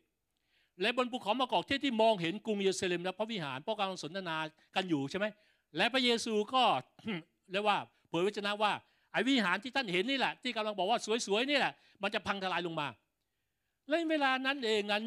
[0.81, 4.37] และบนภูเขามะกอกเทศที่มองเห็นกรุงเยรูซาเล็มและพระวิหารพวกกำลังสนทนา
[4.75, 5.27] กันอยู่ใช่ไหม
[5.77, 6.63] และพระเยซูก็
[7.53, 8.73] เรียกว่าเผยวจนะว่า
[9.13, 11.73] ไอ้วิหารที่ท่านเห็นนี่แหละ ที่กำลังบอกว่าสวยๆนี่แหละ
[12.03, 12.89] มันจะพังทลายลงมา
[13.89, 15.05] และเวลานั้นเองนั้น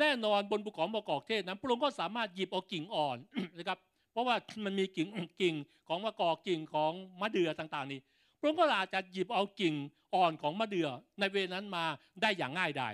[0.00, 3.18] แน่นอนบนภูเขามะกอกเทศนั้นพระองค์ก็สามารถหยิบเอากิ่งอ่อน
[3.56, 3.78] นะครับ
[4.12, 5.08] เพราะว่ามันมีกิ่ง
[5.40, 5.54] กิ่ง
[5.88, 8.00] ของมะกอกกิ่งของมะเดื่อต่าง ๆ นี่
[8.38, 9.74] พระองค์ก็อาจจะหยิบเอากิ่ง
[10.14, 10.88] อ่อนของมะเดื่อ
[11.18, 11.84] ในเวลนั้นมา
[12.22, 12.92] ได้อย่างง่ายดาย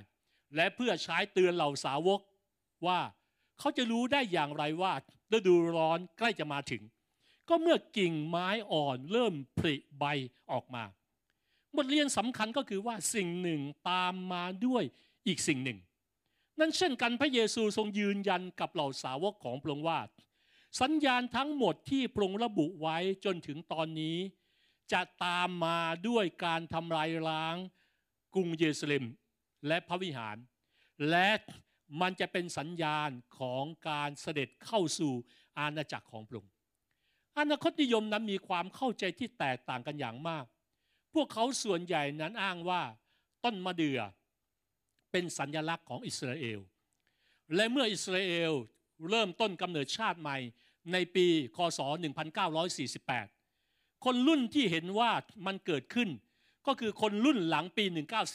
[0.56, 2.20] และเพื่อใช้เตือนเหล่าสาวก
[2.86, 3.00] ว่า
[3.58, 4.92] เขาจะรู้ได้อย่างไรว่า
[5.32, 6.82] ฤดูร้อนใกล้จะมาถึง
[7.48, 10.04] ก็เมื่อกิ่งไม้อ่อนเริ่มผลิใบ
[10.52, 10.84] ออกมา
[11.76, 14.82] บทเรียนสำคัญก็คือว่าสิ่งหนึ่งตามมาด้วย
[15.26, 15.78] อีกสิ่งหนึ่ง
[16.58, 20.00] นั่นเช่นกันพระเยซูทรงยืนยันกับเหล่าสาวกของพระองค์ว่า
[20.80, 24.16] สัญญาณทั้งหมดที่พระองค์ระบุไว้จนถึงตอนนี้
[24.92, 25.78] จะตามมา
[26.08, 27.56] ด้วยการทำลายล้าง
[28.34, 29.04] กรุงเยรูซาเล็ม
[29.66, 30.36] และพระวิหาร
[31.10, 31.30] และ
[32.00, 35.12] มันจะเป็นสัญญาณของการเสด็จเข้าสู่
[35.58, 36.52] อาณาจักรของพระองค์
[37.38, 40.44] อนาคตนิยมนั้นมีความเข้าใจที่แตกต่างกันอย่างมาก
[41.14, 42.82] พวกเขาส่วนใหญ่นั้นอ้างว่า
[43.44, 44.00] ต้นมะเดื่อ
[45.12, 46.60] เป็นสัญลักษณ์ของอิสราเอล
[47.54, 48.52] และเมื่ออิสราเอล
[49.10, 50.38] เริ่มต้นกำเนิดชาติใหม่
[50.92, 51.80] ในปีคศ
[52.72, 55.10] 1948 คนรุ่นที่เห็นว่า
[55.46, 56.08] มันเกิดขึ้น
[56.66, 57.84] ก็คือคนรุ่นหลังปี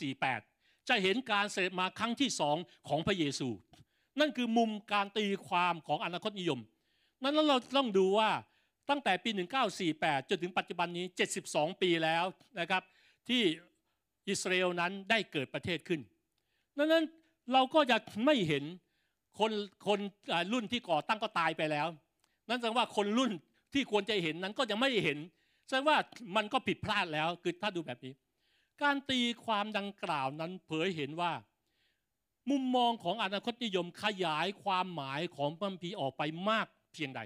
[0.06, 0.49] 1948
[0.90, 2.58] จะเห็นการเสด็จมาครั้งที่สอง
[2.90, 3.50] ของพระเยซู
[4.20, 6.60] นั่นคือมุมการตีความของอนาคตนิยม
[7.24, 8.30] นั้นเราต้องดูว่า
[8.90, 9.30] ตั้งแต่ปี
[9.80, 11.06] 1948 จนถึงปัจจุบันนี้
[11.44, 12.24] 72 ปีแล้ว
[12.60, 12.84] นะครับ
[13.30, 13.42] ที่
[14.30, 16.02] อิสราเอลนั้นได้เกิดประเทศขึ้น
[16.78, 17.04] ดังนั้น
[17.54, 18.64] เราก็จะไม่เห็น
[19.40, 19.52] คน
[19.88, 20.00] คน
[20.54, 21.88] รุ่นที่ก่อตั้งก็ตายไปแล้ว
[22.50, 23.32] นั่นแสดงว่าคนรุ่น
[23.74, 25.18] ที่ควรจะเห็นนั้นก็ยังไม่เห็น
[25.68, 25.98] แสดงว่า
[26.36, 28.14] มันก็ผิดพลาดแล้วคือถ้าดูแบบนี้
[28.82, 31.34] การตีความดังกล่าวนั้นเผยเห็นว่า
[32.50, 37.22] มุมมองของอนาคตนิยมขยายความหมายของพระคัมภีร์ออกไปมากเพียงใด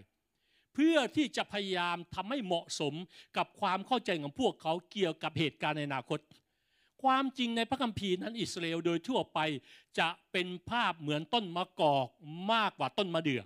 [0.74, 2.94] เพื่อที่จะพยายามทำให้เหมาะสม
[3.38, 6.20] กับความเข้าใจของพวกเขาเกี่ยวกับเหตุการณ์ในอนาคต
[7.04, 9.40] ความจริงในพระคัมภีร์นั้นอิสราเอลโดยทั่วไป
[10.00, 12.08] จะเป็นภาพเหมือนต้นมะกอก
[12.52, 13.42] มากกว่าต้นมะเดื่อ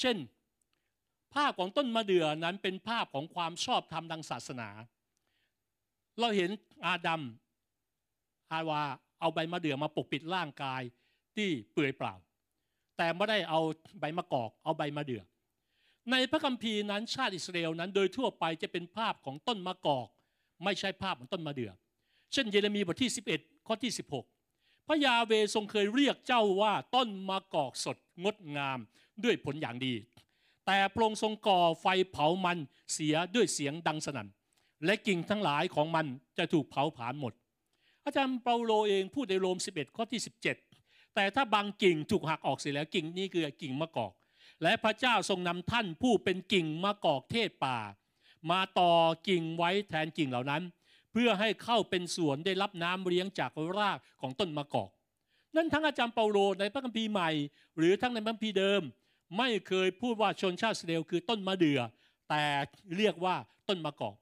[0.00, 0.16] เช่น
[1.34, 4.68] ภาพของต้นมะเดื่อนั้นเป็นภาพของความชอบธรรมทางศาสนา
[6.20, 6.50] เราเห็น
[6.86, 7.22] อาดัม
[8.52, 8.82] อาวา
[9.20, 10.82] เอาใบมะเดื่อมาปกปิดร่างกาย
[11.36, 12.14] ที่เปื่อยเปล่า
[12.96, 13.60] แต่ไม่ได้เอา
[14.00, 15.22] ใบมะกอกเอาใบมะเดื่อ
[16.10, 20.08] ในพระคัมภีร์นั้นชาติอิสราเอลนั้นโดยทั่วไปจะเป็นภาพของต้นมะกอก
[20.64, 21.72] ไม่ใช่ภาพของต้นมะเดื่อ
[22.32, 23.92] เช่นเยเรมีบทที่ 11 ข้อที่
[24.38, 28.78] 16 พระยาเวทรงเคยเรียกเจ้าว่าต้นมะกอกสดงดงาม
[29.24, 29.94] ด้วยผลอย่างดี
[30.66, 32.58] แต่พระองค์ทรงก่อไฟเผามัน
[32.92, 34.28] เสียด้วยเสียงดังสนั่น
[34.84, 36.06] และกิ่งทั้งหลายของมัน
[36.38, 37.32] จะถูกเผาผลาญหมด
[38.04, 40.20] อาจารย์เปาโลเองพูดในโรม 11 ข้อที่
[40.66, 44.12] 17 แต่ถ้าบางกิ่งถูกหักออกเสียแล้วกิ่งนี้คือกิ่งมะกอก
[44.62, 47.78] และพระเจ้าทรงนำท่านผู้เป็นกิ่งมะกอกเทศป่า
[48.50, 48.92] มาต่อ
[49.28, 50.62] กิ่งไว้แทนกิ่งเหล่านั้น
[51.12, 54.90] เพื่อให้เข้าเป็นสวนได้รับน้ำเลี้ยงจากรากของต้นมะกอก
[55.56, 57.30] นั่นทั้งอาจารย์เปาโลในพระคัมภีร์ใหม่
[57.76, 58.82] หรือทั้งในพระคัมภีร์เดิม
[59.38, 61.80] ไม่เคยพูดว่าชนชาติสเอลคือต้นมะเดื่อ
[62.28, 62.44] แต่
[62.96, 63.36] เรียกว่า
[63.68, 64.16] ต้นมะกอก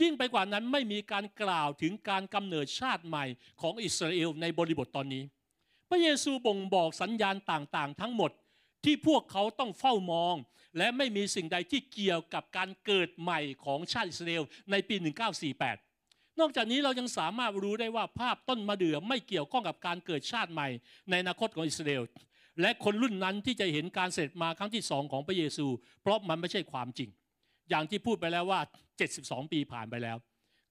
[0.00, 3.24] ยิ่งไปกว่านั้นไม่มีการกล่าวถึงการกำเนิดชาติใหม่
[3.60, 5.22] ของอิสราเอลในบริบทตอนนี้
[5.88, 8.30] พระเยซูบ่งบอกสัญญาณต่างๆ ทั้งหมด
[8.84, 10.34] ที่พวกเขาต้องเฝ้ามอง
[10.76, 14.96] และไม่มีสิ่งใดที่เกี่ยวกับการเกิดใหม่ของชาติอิสราเอลในปี
[15.68, 20.68] 1948 นอกจากนี้เรายังสามารถรู้ได้ว่าภาพต้นมะเดื่อไม่เกี่ยวข้องกับการเกิดชาติใหม่
[21.10, 22.02] ในอนาคตของอิสราเอล
[22.60, 25.66] และคนรุ่นนั้นที่จะเห็นการเสด็จมาครั้งที่สองของพระเยซู
[26.02, 27.10] เพราะมันไม่ใช่ความจริง
[27.72, 28.60] อย่างที่พูดไปแล้วว่า
[29.06, 30.16] 72 ปีผ่านไปแล้ว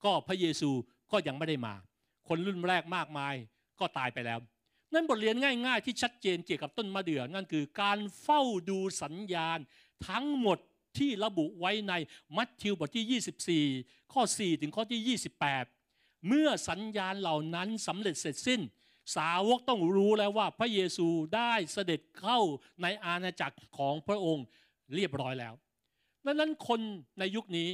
[0.04, 0.70] ก็พระเยซู
[1.12, 1.74] ก็ยังไม่ได้มา
[2.28, 3.36] คนรุ่นแรกมากมาย
[3.80, 4.40] ก็ตายไปแล้ว
[4.94, 9.60] นั่นบทเรียนง่าย ๆ ที่ชัดเจนเกี่ยวกับต้นมะเดื่อนั่นคือการเฝ้าดูสัญญาณ
[10.10, 10.58] ทั้งหมด
[10.98, 11.94] ที่ระบุไว้ใน
[12.38, 15.20] มัทธิวบทที่ 24 ข้อ 4 ถึงข้อที่
[15.78, 18.62] 28 เมื่อสัญญาณเหล่านั้นสำเร็จเสร็จสิ้น
[19.16, 22.40] สาวกต้องรู้แล้วว่าพระเยซูได้เสด็จเข้า
[22.82, 24.46] ในอาณาจักรของพระองค์
[24.96, 25.54] เรียบร้อยแล้ว
[26.26, 26.80] ดังนั้นคน
[27.20, 27.70] ในยุคนี้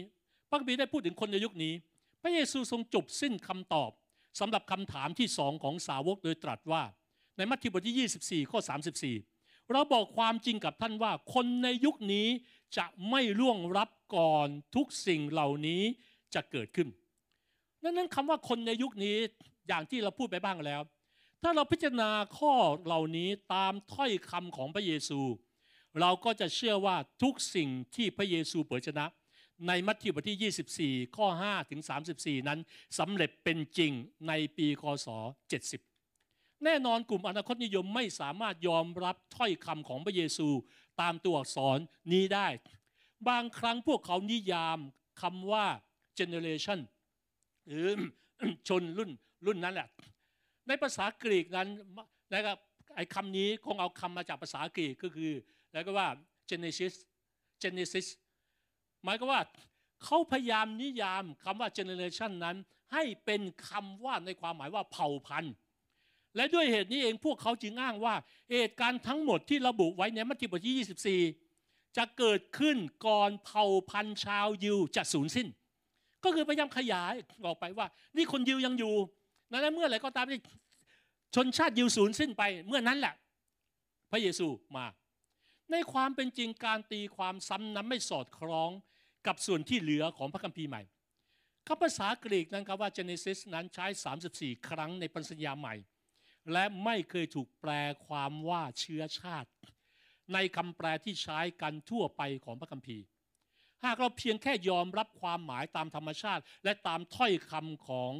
[0.50, 1.74] พระคัมภีร์ได้พูดถึงคนในยุคนี้
[2.22, 3.92] พระเยซูทรงจบสิ้นคำตอบ
[4.40, 6.84] สำหรับคำถามที่สองของสาวกโดยตรัสว่า
[7.38, 8.60] ในมัทธิวบทที่ 24 ข้อ
[9.16, 12.28] 34 เราบอกความจริงกับท่านว่า คนในยุคนี้
[12.78, 15.82] จะไม่ล่วงรับก่อนทุกสิ่งเหล่านี้
[16.34, 16.88] จะเกิดขึ้น
[17.84, 19.16] ดังนั้นคำว่าคนในยุคนี้
[19.68, 20.82] อย่างที่เราพูดไปบ้างแล้ว
[21.44, 22.54] ถ้าเราพิจารณาข้อ
[22.86, 25.20] เหล่านี้ตามถ้อยคำของพระเยซู
[26.00, 29.06] เราก็จะเชื่อว่าทุกสิ่งที่พระเยซูเผยชนะ
[29.68, 31.82] ในมัทธิวบทที่ 24 ข้อ 5 ถึง
[32.14, 32.60] 34 นั้น
[33.00, 33.92] สำเร็จเป็นจริง
[34.28, 35.08] ในปีคศ
[35.86, 40.48] 70 แน่นอนกลุ่มอนาคตนิยมไม่สามารถยอมรับถ้อยคำของพระเยซู
[41.02, 41.80] ตามตัวอักษร
[42.14, 42.48] นี้ได้
[43.30, 44.80] บางครั้งพวกเขานิยาม
[45.22, 45.66] คำว่า
[46.20, 46.80] generation
[47.68, 47.88] หรือ
[48.68, 49.12] ชนรุ่น
[49.46, 49.88] รุ่นนั้นแหละ
[50.68, 51.68] ในภาษากรีกนั้น
[52.34, 52.58] นะครับ
[52.96, 55.34] ไอ้คำนี้คงเอาคำมาจากภาษากรีกก็คือ
[55.78, 56.10] แล้วก็ว่า
[56.50, 56.94] Genesis
[57.62, 58.08] Genesis
[59.04, 59.42] หมายก็ว่า
[60.04, 62.58] เขาพยายามนิยามคำว่า generation นั้น
[62.94, 65.54] ให้เป็นคำว่าในความหมายว่าเผ่าพันธุ์
[66.36, 68.16] และด้วยเหตุนี้เองพวกเขาจึงอ้างว่า
[68.52, 75.48] เหตุการณ์ทั้งหมดที่ระบุไว้ในมัทธิวบทที่ 24 จะเกิดขึ้นก่อนเผ่าพันธุ์ชาวยิวจะสูญสิ้น
[76.24, 77.14] ก็คือพยายามขยาย
[77.46, 78.94] ออกไปว่า นี่คนยิวยังอยู่
[79.52, 80.40] นั้นเมื่อไหร่ก็ตามที่
[81.36, 83.14] ชนชาติยิวสูญสิ้นไป เมื่อนั้นแหละ
[84.12, 84.48] พระเยซู
[84.78, 84.86] มา
[85.72, 88.72] ในความเป็นจริงการตีความซ้ำนั้นไม่สอดคล้อง
[89.28, 90.82] กับส่วนที่เหลือของพระคัมภีร์ใหม่
[91.68, 93.86] คำภาษากรีกนั้นครับว่า Genesis นั้นใช้
[94.26, 95.76] 34 ครั้งในปัญญาใหม่
[96.52, 97.72] และไม่เคยถูกแปล
[98.08, 99.50] ความว่าเชื้อชาติ
[100.34, 103.04] ในคำแปลที่ใช้กันทั่วไปของพระคัมภีร์
[103.86, 108.12] หากเราเพียงแค่ยอมรับความหมายตามธรรมชาติ และตามถ้อยคำของ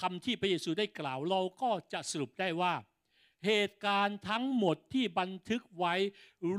[0.00, 2.74] คำที่พระเยซูได้กล่าว เราก็จะสรุปได้ว่า
[3.44, 5.94] เหตุการณ์ทั้งหมดที่บันทึกไว้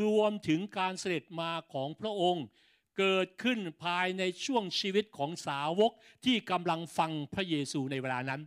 [0.02, 2.46] รวมถึงการเสด็จมาของพระองค์
[2.98, 5.92] เกิดขึ้นภายในช่วงชีวิตของสาวก
[6.26, 8.42] ที่กำลังฟังพระเยซูในเวลานั้น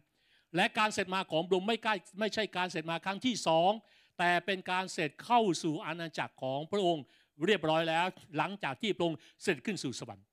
[0.57, 3.70] และการเสร็จมาของพระองค์ไม่ใกล้ไม่ใช่การเสร็จมาครั้งที่สอง
[4.18, 7.05] แต่เป็นการเสร็จเข้าสู่อาณาจักรของพระองค์
[7.45, 10.24] เรียบร้อยแล้ว หลังจากที่พระองค์เสร็จขึ้นสู่สวรรค์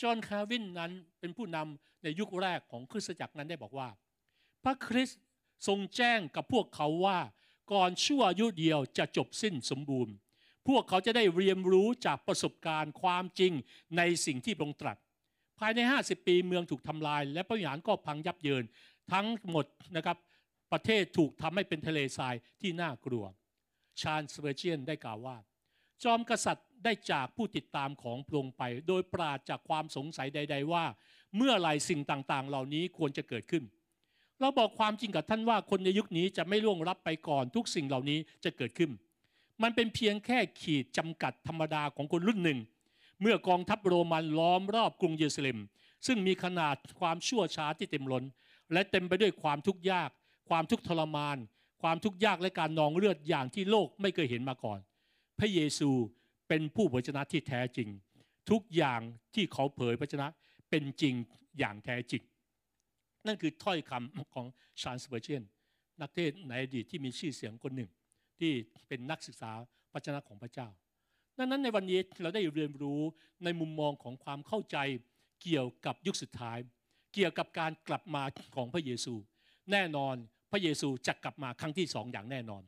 [0.00, 3.88] จอห์นคาวินนั้นเป็นผู้นำในยุคแรกของคริสตจักรนั้นได้บอกว่า
[4.64, 5.20] พระคริสต์
[5.66, 7.18] ทรงแจ้งกับพวกเขาว่า
[7.72, 10.14] ก่อนชั่วอายุเดียวจะจบสิ้นสมบูรณ์
[10.68, 13.52] พวกเขาจะได้เรียนรู้จากประสบการณ์ความจริง
[13.96, 14.96] ในสิ่งที่พระองค์ตรัส
[15.58, 18.64] ภายใน 50 ปีเมืองถูกทำลาย และพระวิหารก็พังยับเยิน
[19.12, 20.16] ทั้งหมดนะครับ
[20.72, 23.24] ประเทศถูกทำให้เป็นทะเลทรายที่น่ากลัว
[24.00, 25.36] ชาญสเวเชียนได้กล่าวว่า
[26.04, 30.84] จอมกษัตริย์ได้จากผู้ติดตามของพระองค์ไป โดยปราดจากความสงสัยใด ๆ ว่า
[31.36, 33.64] เมื่อไรสิ่งต่างๆ เหล่านี้ควรจะเกิดขึ้น
[34.40, 38.90] เราบอกความจริงกับท่านว่าคนในยุคนี้จะไม่ล่วงรับไปก่อนทุกสิ่งเหล่านี้จะเกิดขึ้น
[39.62, 42.58] มันเป็นเพียงแค่ขีดจำกัดธรรมดาของคนรุ่นหนึ่ง
[43.20, 45.58] เมื่อกองทัพโรมันล้อมรอบกรุงเยรูซาเล็ม
[46.06, 48.24] ซึ่งมีขนาดความชั่วช้าที่เต็มล้น
[48.72, 50.10] และเต็มไปด้วยความทุกข์ยาก
[50.48, 51.36] ความทุกข์ทรมาน
[51.82, 54.78] ความทุกข์ยากและการนองเลือดอย่างที่โลกไม่เคยเห็นมาก่อน
[55.38, 55.90] พระเยซู
[56.48, 57.88] เป็นผู้เผยชนะที่แท้จริง
[58.50, 59.00] ทุกอย่าง
[59.34, 60.26] ที่เขาเผยพระชนะ
[60.70, 61.14] เป็นจริง
[61.58, 62.22] อย่างแท้จริง
[63.26, 64.46] นั่นคือถ้อยคำของ
[64.82, 65.42] ชาญสเปอร์เชน
[66.00, 67.90] นักเทศในอดีตที่มีชื่อเสียงคนหนึ่ง
[68.38, 68.52] ที่
[68.88, 69.52] เป็นนักศึกษา
[69.92, 70.68] พระชนะของพระเจ้า
[71.38, 73.00] ดังนั้นในวันนี้เราได้เรียนรู้
[73.44, 74.76] ในมุมมองของความเข้าใจ
[75.42, 76.58] เกี่ยวกับยุคสุดท้าย
[77.14, 78.22] เกี่ยวกับการกลับมา
[78.56, 79.14] ของพระเยซู
[79.72, 80.14] แน่นอน
[80.52, 82.62] พระเยซูจะกลับมาครั้งที่สองอย่างแน่นอน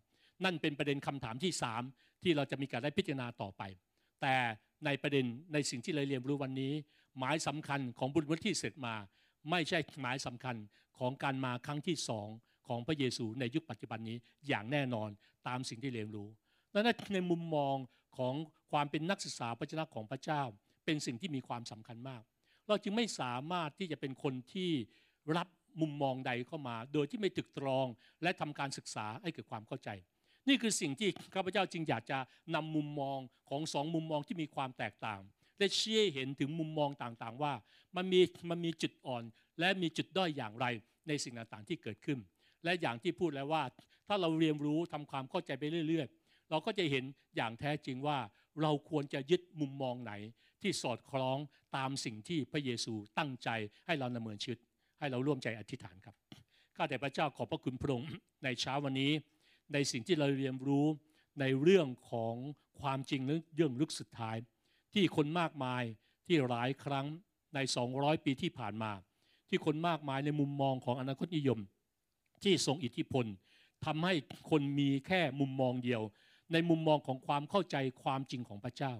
[0.45, 1.83] นั่นเป็นประเด็นคำถามที่สาม
[2.23, 3.63] ที่เราจะมีการได้พิจารณาต่อไป
[4.21, 4.35] แต่
[4.85, 6.73] ในประเด็นในสิ่งที่เราเรียนรู้วันนี้
[7.19, 8.95] หมายสำคัญของบุญวัที่เสร็จมา
[9.51, 10.57] ไม่ใช่หมายสำคัญ
[10.99, 12.29] ของการมาครั้งที่สอง
[12.69, 14.17] ของพระเยซูในยุคปัจจุบันนี้
[14.49, 15.09] อย่างแน่นอน
[15.49, 16.29] ตามสิ่งที่เรียนรู้
[16.73, 16.81] และ
[17.15, 17.77] ในมุมมอง
[18.19, 18.35] ของ
[18.73, 20.43] ความเป็นนักศึกษาพระเจ้าของพระเจ้า
[20.85, 22.23] เป็นสิ่งที่มีความสำคัญมาก
[22.69, 24.71] เราจึงไม่สามารถที่จะเป็นคนที่
[25.37, 25.49] รับ
[25.81, 27.87] มุมมองใดเข้ามา โดยที่ไม่ตึกตรอง
[28.23, 29.89] และทำการศึกษาให้เกิดความเข้าใจ
[30.49, 32.19] นี่คือสิ่งที่ข้าพเจ้าจึงอยากจะ
[32.55, 33.19] นำมุมมอง
[33.51, 35.21] ของสองมุมมองที่มีความแตกต่าง
[35.59, 37.53] และชี้เห็นถึงมุมมองต่างๆ ว่า
[37.97, 39.23] มันมีมันมีจุดอ่อน
[39.61, 40.67] และมีจุดด้อยอย่างไร
[41.09, 42.19] ในสิ่งต่างๆที่เกิดขึ้น
[42.65, 43.63] และอย่างที่พูดแล้วว่า
[44.09, 47.05] ถ้าเราเรียนรู้ทำความเข้าใจไปเรื่อย ๆ เราก็จะเห็น
[47.37, 48.19] อย่างแท้จริงว่า
[48.63, 50.13] เราควรจะยึดมุมมองไหน
[50.63, 51.39] ที่สอดคล้อง
[51.77, 53.49] ตามสิ่งที่พระเยซูตั้งใจ
[53.87, 54.59] ให้เราดำเนินชีวิต
[54.99, 56.15] ให้เราร่วมใจอธิษฐานครับ
[56.77, 58.09] ข้าแต่พระเจ้าขอบพระคุณพระองค์
[58.45, 59.13] ในเช้าวันนี้
[59.73, 60.87] ในสิ่งที่เราเรียนรู้
[61.41, 62.35] ในเรื่องของ
[62.81, 63.21] ความจริง
[63.57, 64.37] เรื่องลึกสุดท้าย
[64.95, 65.83] ที่คนมากมาย
[66.27, 67.07] ที่หลายครั้ง
[67.55, 67.59] ใน
[67.93, 68.93] 200 ปีที่ผ่านมา
[69.49, 71.59] ที่คนมากมายในมุมมองของอนาคตนิยม
[72.43, 73.27] ที่ทรงอิทธิพล
[73.85, 74.15] ทำให้
[74.51, 76.03] คนมีแค่มุมมองเดียว
[76.53, 78.93] ในมุมมองของความเข้าใจความจริงของพระเจ้า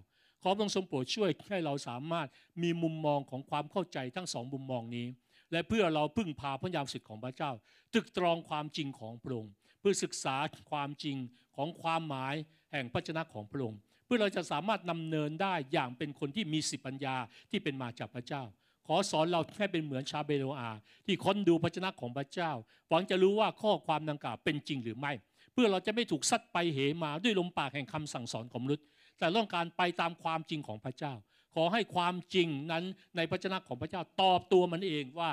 [0.43, 2.29] ขอพระองค์ทรงโปรดช่วยให้เราสามารถ
[2.63, 5.07] มีมุมมองของความเข้าใจทั้งสองมุมมองนี้
[5.53, 7.51] และเพื่อเราพึ่งพาพระยามสิทธิ์ของพระเจ้า
[7.95, 10.37] ตึกตรองความจริงของพระองค์เพื่อศึกษา
[10.71, 11.17] ความจริง
[11.57, 12.35] ของความหมาย
[12.73, 17.17] แห่งพระชนะของพระองค์ เพื่อเราจะสามารถนำเนินได้อย่างเป็นคนที่มีสิปัญญา
[17.51, 18.43] ที่เป็นมาจากพระเจ้า
[18.87, 20.71] ขอสอนเราแค่เป็นเหมือนชาเบโลอา
[21.07, 22.51] ที่ค้นดูพระชนะของพระเจ้า
[22.89, 25.13] หวังจะรู้ว่าข้อความดังกล่าวเป็นจริงหรือไม่
[25.53, 28.85] เพื่อเราจะไม่ถูกซัดไปเหมาด้วยลมปากแห่งคำสั่งสอนของมนุษย์
[29.19, 31.13] แต่ต้องการไปตามความจริงของพระเจ้า
[31.55, 32.85] ขอให้ความจริงนั้น
[33.17, 35.31] ในพระชนะของพระเจ้าตอบตัวมันเองว่า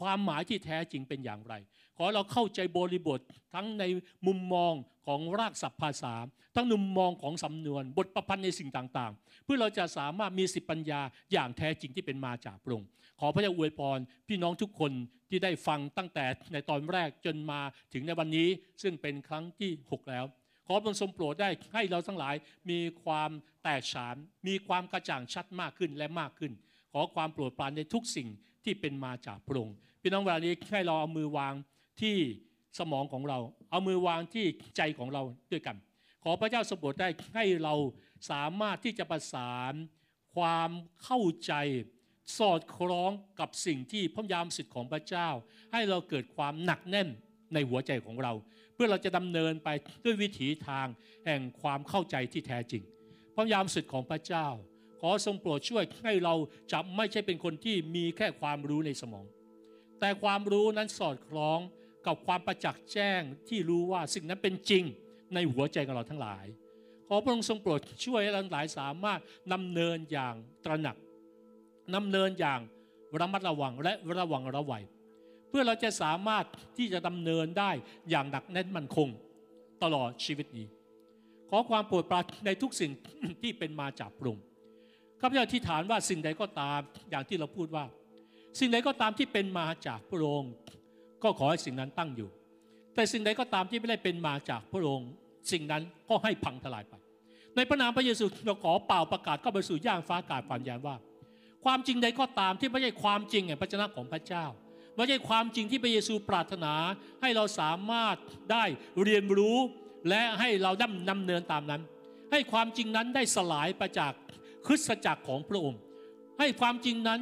[0.00, 1.54] ความหมายที่แท้จริงเป็นอย่างไร
[1.96, 3.20] ขอเราเข้าใจบริบท
[3.54, 3.84] ทั้งใน
[4.26, 4.72] มุมมอง
[5.10, 6.14] ของรากศัพท์ภาษา
[6.54, 11.00] ทั้งมุมมองของสำนวน บทประพันธ์ในสิ่งต่างๆ เพื่อเราจะสามารถมีสิปัญญา
[11.32, 12.88] อย่างแท้จริงที่เป็นมาจากพระองค์
[13.20, 13.98] ขอพระเจ้าอวยพร
[14.28, 14.92] พี่น้องทุกคน
[15.30, 17.60] ที่ได้ฟังตั้งแต่ในตอนแรกจนมา
[17.92, 18.48] ถึงในวันนี้
[18.82, 20.24] ซึ่งเป็นครั้งที่ 6 แล้ว
[20.66, 22.34] ขอพระองค์ทรงโปรดได้ให้เราทั้งหลาย
[22.70, 23.30] มีความ
[23.62, 26.52] แตกฉาน มีความกระจ่างชัดมากขึ้นและมากขึ้น
[26.92, 28.28] ขอความโปรดปรานในทุกสิ่ง
[28.64, 31.54] ที่เป็นมาจากพระองค์พี่น้องเวลานี้ให้เราเอามือวาง
[32.00, 32.16] ที่
[32.78, 33.38] สมองของเรา
[33.70, 34.46] เอามือวางที่
[34.76, 35.76] ใจของเราด้วยกัน
[36.24, 37.74] ขอพระเจ้าสมบูรณ์ได้ให้เรา
[38.30, 39.74] สามารถที่จะประสาน
[40.36, 40.70] ความ
[41.04, 41.52] เข้าใจ
[42.38, 43.10] สอดคล้อง
[43.40, 45.28] กับสิ่งที่พระยามสิทธิ์ของพระเจ้า
[45.72, 47.08] ให้เราเกิดความหนักแน่น
[47.54, 48.32] ในหัวใจของเรา
[48.74, 49.68] เพื่อเราจะดำเนินไป
[50.04, 50.86] ด้วยวิถีทาง
[51.26, 52.82] แห่งความเข้าใจที่แท้จริง
[53.34, 54.46] พระยามสิทธิ์ของพระเจ้า
[55.00, 56.34] ขอทรงโปรดช่วยให้เรา
[56.72, 59.26] จะไม่ใช่เป็นคนที่มีแค่ความรู้ในสมอง
[60.00, 61.58] แต่ความรู้นั้นสอดคล้อง
[62.06, 64.84] กับความประจักษ์แจ้งที่รู้ว่าสิ่งนั้นเป็นจริง
[65.34, 66.46] ในหัวใจของเราทั้งหลาย
[67.08, 69.20] ขอพระองค์ทรงโปรดช่วยให้เราทั้งหลายสามารถ
[69.52, 70.34] ดำเนินอย่าง
[70.64, 70.96] ตระหนัก
[71.96, 72.60] ดำเนินอย่าง
[73.20, 74.84] ระมัดระวังและระวังระวัย
[75.48, 76.44] เพื่อเราจะสามารถ
[76.76, 77.70] ที่จะดำเนินได้
[78.10, 79.08] อย่างหนักแน่นมั่นคง
[79.82, 80.66] ตลอดชีวิตนี้
[81.50, 82.90] ขอความโปรดปรานในทุกสิ่ง
[83.42, 84.44] ที่เป็นมาจากพระองค์
[85.20, 86.80] ข้าพเจ้าที่ฐานว่าสิ่งใดก็ตาม
[87.10, 87.84] อย่างที่เราพูดว่า
[88.58, 90.52] สิ่งใดก็ตามที่เป็นมาจากพระองค์
[91.24, 92.28] ก็ขอให้สิ่งนั้นตั้งอยู่
[92.94, 95.10] แต่สิ่งใดก็ตามที่ไม่ได้เป็นมาจากพระองค์
[95.52, 96.94] สิ่งนั้นก็ให้พังทลายไป
[97.56, 100.96] ในพระนามพระเยซูเราขอเป่าประกาศเข้าไปสู่ย่างฟ้าอากาศฝันยานว่า
[101.64, 104.44] ความจริงใดก็ตามที่ไม่ใช่ความจริงแห่งพระชนะของพระเจ้า
[104.96, 106.74] ไม่ใช่ความจริงที่พระเยซูปรารถนา
[107.20, 108.16] ให้เราสามารถ
[108.52, 108.64] ได้
[109.02, 109.58] เรียนรู้
[110.08, 111.82] และให้เราดำนำเนินตามนั้น
[112.32, 114.12] ให้ความจริงนั้นได้สลายไปจาก
[114.66, 115.80] คริสตจักรของพระองค์
[116.38, 117.18] ให้ความจริงนั้น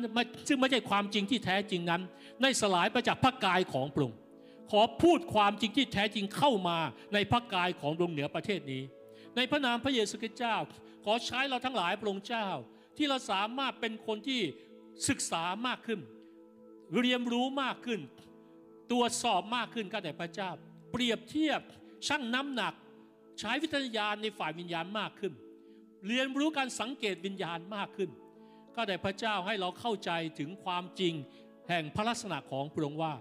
[0.49, 2.03] ซึ่งไม่ใช่ความจริงที่แท้จริงนั้น
[2.43, 4.18] ได้สลายไปจากพระกายของพระองค์
[4.70, 6.78] ขอพูดความจริงที่แท้จริงเข้ามา
[7.14, 8.82] ในพระกายของดวงเหนือประเทศนี้
[9.36, 10.57] ในพระนามพระเยซูคริสต์เจ้า
[11.05, 12.49] ขอใช้เราทั้งหลายพระองค์เจ้า
[12.97, 14.41] ที่เราสามารถเป็นคนที่
[15.09, 16.01] ศึกษามากขึ้น
[17.01, 18.01] เรียนรู้มากขึ้น
[18.91, 20.51] ตรวจสอบมากขึ้นก็แต่พระเจ้า
[20.93, 21.61] เปรียบเทียบ
[22.07, 22.74] ชั่งน้ำหนัก
[23.39, 25.32] ใช้วิทยาในฝ่ายวิญญาณมากขึ้น
[26.07, 28.11] เรียนรู้การสังเกตวิญญาณมากขึ้น
[28.76, 31.14] ก็แต่พระเจ้าให้เราเข้าใจถึงความจริง
[31.69, 33.12] แห่งพระลักษณะของพระองค์ว่า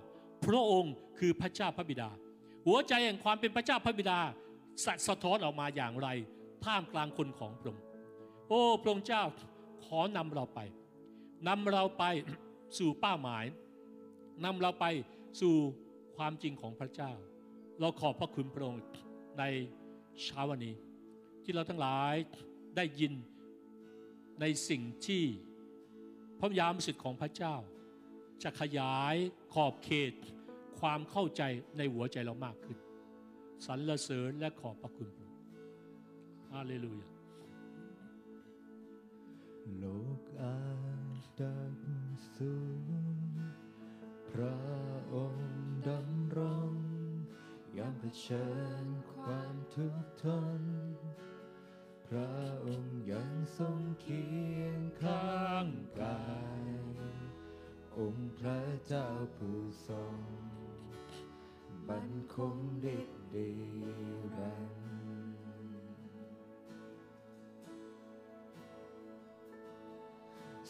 [0.46, 2.10] พระองค์คือพระเจ้าพระบิดา
[2.66, 4.20] หัวใจแห่งความเป็นพระเจ้าพระบิดา
[4.86, 6.08] สสะท้อนออกมาอย่างไร
[6.66, 7.84] ท่ามกลางคนของพระองค์
[8.50, 9.24] โอ้พระองค์เจ้า
[9.86, 10.60] ขอนำเราไป
[11.48, 12.04] นำเราไป
[12.78, 13.46] สู่เป้าหมาย
[14.46, 14.86] นำเราไป
[15.42, 15.56] สู่
[16.18, 17.12] ความจริงของพระเจ้า
[17.80, 18.84] เราขอบพระคุณพระองค์
[19.40, 19.44] ใน
[20.24, 20.76] เช้าวันนี้
[21.44, 22.16] ที่เราทั้งหลาย
[22.76, 23.14] ได้ยิน
[24.42, 25.24] ในสิ่งที่
[26.40, 27.56] พระยามสิทธิ์ของพระเจ้า
[28.44, 29.16] จะขยาย
[29.54, 30.14] ขอบเขต
[30.80, 31.42] ความเข้าใจ
[31.78, 32.78] ในหัวใจเรามากขึ้น
[33.66, 35.44] สรรเสริญและขอบพระคุณพระองค์
[36.52, 37.10] ฮาเลลูยา
[39.78, 39.86] โล
[40.20, 40.58] กอา
[41.22, 41.78] จดับ
[42.36, 43.34] สูญ
[44.32, 44.60] พระ
[45.14, 45.58] องค์
[45.88, 46.72] ดำรง
[47.78, 48.48] ยามเผชิ
[48.84, 50.26] ญความทุกข์ท
[50.60, 50.62] น
[52.08, 52.36] พระ
[52.66, 54.26] องค์ยังทรงเคี
[54.60, 55.68] ยงข้าง
[56.02, 56.22] กา
[56.64, 56.68] ย
[58.00, 60.18] องค์พระเจ้าผู้ทรง
[61.88, 63.52] บันคงดิกดี
[64.38, 64.88] รัน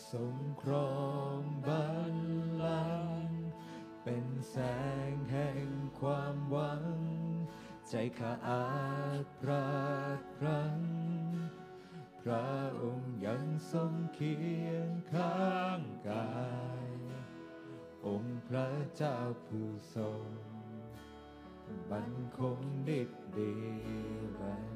[0.09, 0.95] ทรงครอ
[1.39, 2.15] งบัล
[2.63, 2.88] ลั
[3.23, 3.41] งก์
[4.03, 4.57] เป็นแส
[5.11, 5.67] งแห่ง
[5.99, 6.84] ความหวัง
[7.89, 8.67] ใจข้าอา
[9.23, 9.67] จพรา
[10.17, 10.80] กพรัง
[12.21, 12.49] พระ
[12.82, 15.47] องค์ยังทรงเคียงข้า
[15.78, 16.28] งกา
[16.95, 16.96] ย
[18.08, 20.24] องค์พระเจ้าผู้ทรง
[21.89, 23.53] บันคงดิบดี
[24.39, 24.68] รัน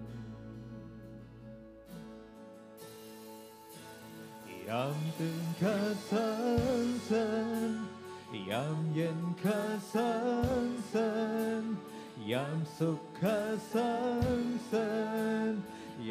[4.67, 5.77] ยามตื่นข้า
[6.09, 6.27] สร
[6.83, 7.27] รเสริ
[7.69, 7.71] ญ
[8.49, 9.61] ยามเย็นข้า
[9.93, 10.09] สร
[10.65, 11.11] รเสริ
[11.61, 11.63] ญ
[12.31, 13.39] ยามสุขข้า
[13.73, 13.91] สร
[14.41, 14.91] รเสริ
[15.51, 15.53] ญ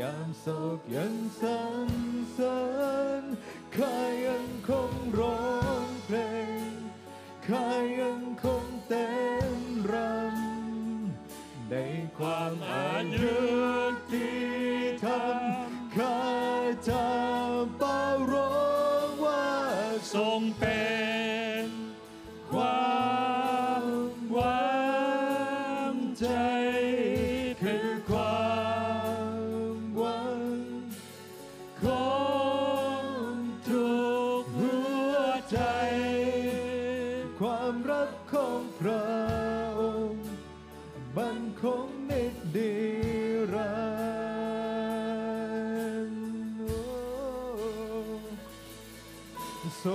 [0.00, 0.46] ยามโศ
[0.78, 1.90] กยังสรร
[2.32, 2.60] เสริ
[3.20, 3.22] ญ
[3.76, 3.96] ข้า
[4.26, 5.40] ยังคงร้อ
[5.86, 6.16] งเพล
[6.78, 6.79] ง
[7.50, 7.70] ข้า
[8.00, 9.08] ยังคงเต้
[9.52, 9.54] น
[9.92, 11.74] รำใน
[12.18, 13.38] ความอายุ
[14.12, 14.40] ที่
[15.04, 16.18] ทำข้า
[16.88, 17.39] จะ
[49.86, 49.88] ท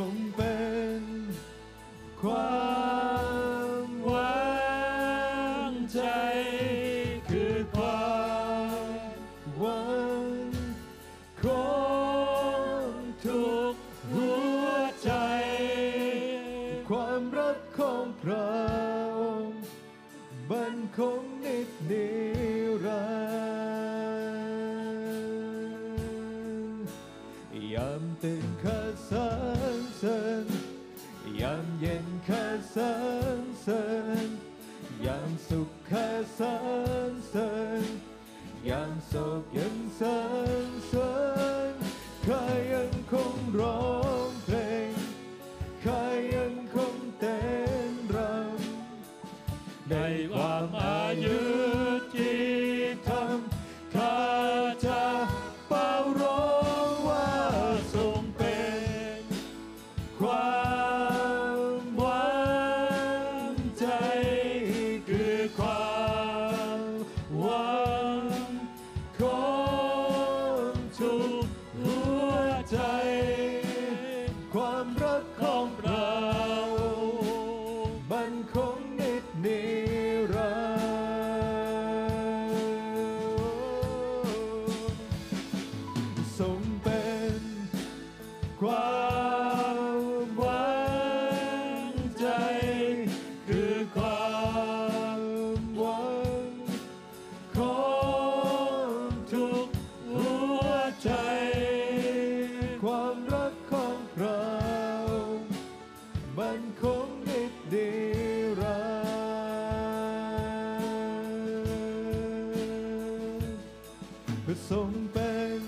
[114.70, 115.62] ทรงเป็น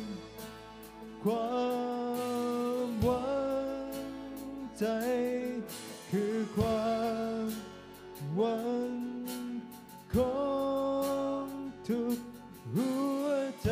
[1.24, 1.58] ควา
[2.86, 3.28] มหวั
[3.86, 3.90] ง
[4.80, 4.86] ใจ
[6.12, 6.92] คือควา
[7.44, 7.46] ม
[8.36, 8.92] หวัง
[10.16, 10.40] ขอ
[11.44, 11.46] ง
[11.90, 12.18] ทุก
[12.74, 12.92] หั
[13.24, 13.26] ว
[13.64, 13.72] ใจ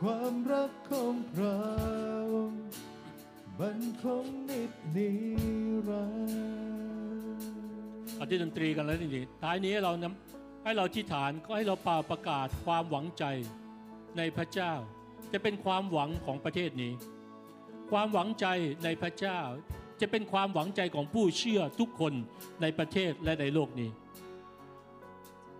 [0.00, 1.62] ความรักของเรา
[3.60, 5.10] มันคงนิดนิ
[5.88, 7.46] รันดร์
[8.18, 10.25] อาที่ดนตรีกันแล้วนี่ท้ายนี้เรานำ
[10.66, 13.24] ให้เราที่ฐานก็ให้เราเป่าประกาศความหวังใจ
[14.16, 14.72] ในพระเจ้า
[15.32, 16.92] จะเป็นความหวังของประเทศนี้
[17.90, 18.46] ความหวังใจ
[18.84, 19.40] ในพระเจ้า
[20.00, 22.12] จะเป็นความหวังใจของผู้เชื่อทุกคน
[22.62, 23.90] ในประเทศและในโลกนี้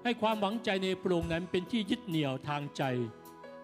[0.04, 2.82] ให้ความหวังใจในพระองค์นั้นเป็นที่ยึดเหนี่ยวทางใจ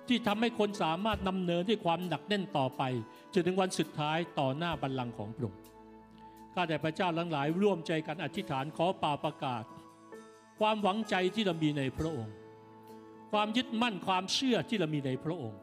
[0.09, 2.83] ที่ทำให้คนสามารถนำเนินด้วยความหนักแน่นต่อไป
[3.33, 5.61] จนถึงวันสุดท้ายต่อหน้าบัลลังก์ของพระองค์
[6.55, 9.65] ข้าแต่พระเจ้าทั้งหลายร่วมใจกันอธิษฐานขอป่าประกาศ
[10.61, 12.35] ความหวังใจที่เรามีในพระองค์
[13.33, 15.61] ความยึดมั่นความเชื่อที่เรามีในพระองค์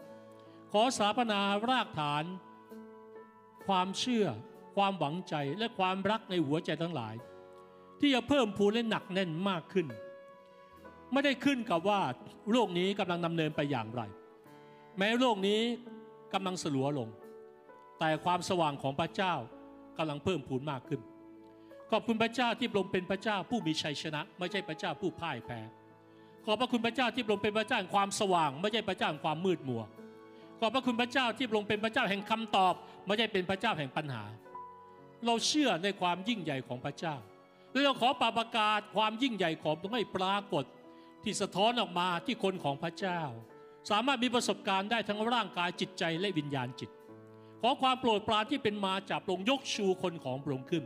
[0.71, 2.23] ขอสถาปนารากฐาน
[3.67, 4.25] ความเชื่อ
[4.75, 7.15] ความหวังใจและความรักในหัวใจทั้งหลาย
[7.99, 9.87] ที่จะเพิ่มพูนและหนักแน่นมากขึ้น
[11.11, 12.01] ไม่ได้ขึ้นกับว่า
[12.51, 14.01] โลกนี้กำลังดำเนินไปอย่างไร
[14.97, 15.61] แม้โลกนี้
[16.33, 17.09] กำลังสลัวลง
[17.99, 19.33] แต่ความสว่างของพระเจ้า
[19.97, 21.01] กำลังเพิ่มพูนมากขึ้น
[21.91, 25.59] ขอบคุณพระเจ้าที่พระองค์เป็นพระเจ้าผู้มีชัยชนะ ไม่ใช่พระเจ้าผู้พ่ายแพ้
[26.45, 29.83] ขอบพระคุณพระเจ้าที่พระองค์เป็นพระเจ้าแห่งความสว่าง ไม่ใช่พระเจ้าแห่งความมืดมัว
[30.59, 32.73] ขอบพระคุณพระเจ้าที่พระองค์เป็นพระเจ้าแห่งคำตอบ
[33.05, 34.23] ไม่ใช่เป็นพระเจ้าแห่งปัญหา
[35.25, 37.15] เราเชื่อในความยิ่งใหญ่ของพระเจ้า
[37.71, 40.65] และเราขอปาประกาศความยิ่งใหญ่ของพระองค์ให้ปรากฏ
[41.23, 43.21] ที่สะท้อนออกมาที่คนของพระเจ้า
[43.89, 46.89] สามารถมีประสบการณ์ได้ทั้งร่างกายจิตใจและวิญญาณจิต
[47.61, 50.83] ขอความโปรดปรานที่เป็นมาจากพระองค์ยกชูคนของพระองค์ขึ้น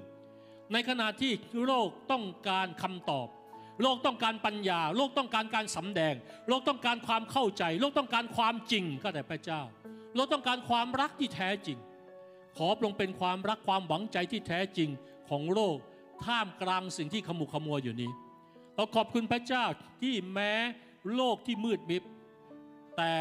[0.74, 1.32] ในขณะที่
[1.65, 3.28] โลกต้องการคำตอบ
[3.82, 6.13] โลกต้องการปัญญา โลกต้องการการสำแดง
[6.47, 9.61] โลกต้องการความเข้าใจ โลกต้องการความจริงก็แต่พระเจ้า
[10.15, 11.78] โลกต้องการความรักที่แท้จริง
[12.57, 14.89] ขอพรงเป็นความรักความหวังใจที่แท้จริง
[15.30, 15.78] ของโลก
[16.26, 18.11] ท่ามกลางสิ่งที่ขมุขมัวอยู่นี้
[18.76, 19.65] เราขอบคุณพระเจ้า
[20.01, 20.51] ที่แม้
[21.15, 22.03] โลกที่มืดมิด
[22.97, 23.13] แต่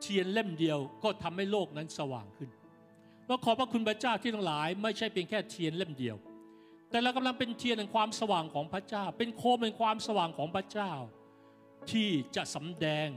[0.00, 2.50] เทียนเล่มเดียวก็ทำให้โลกนั้นสว่างขึ้น
[3.26, 6.16] เราขอบพระคุณพระเจ้าที่ทั้งหลาย ไม่ใช่เพียงแค่เทียนเล่มเดียว
[6.90, 10.92] แต่เรากำลังเป็นเทียนแห่งความสว่างของพระเจ้า เป็นโคมแห่งความสว่างของพระเจ้า
[11.90, 13.08] ที่จะสำแดง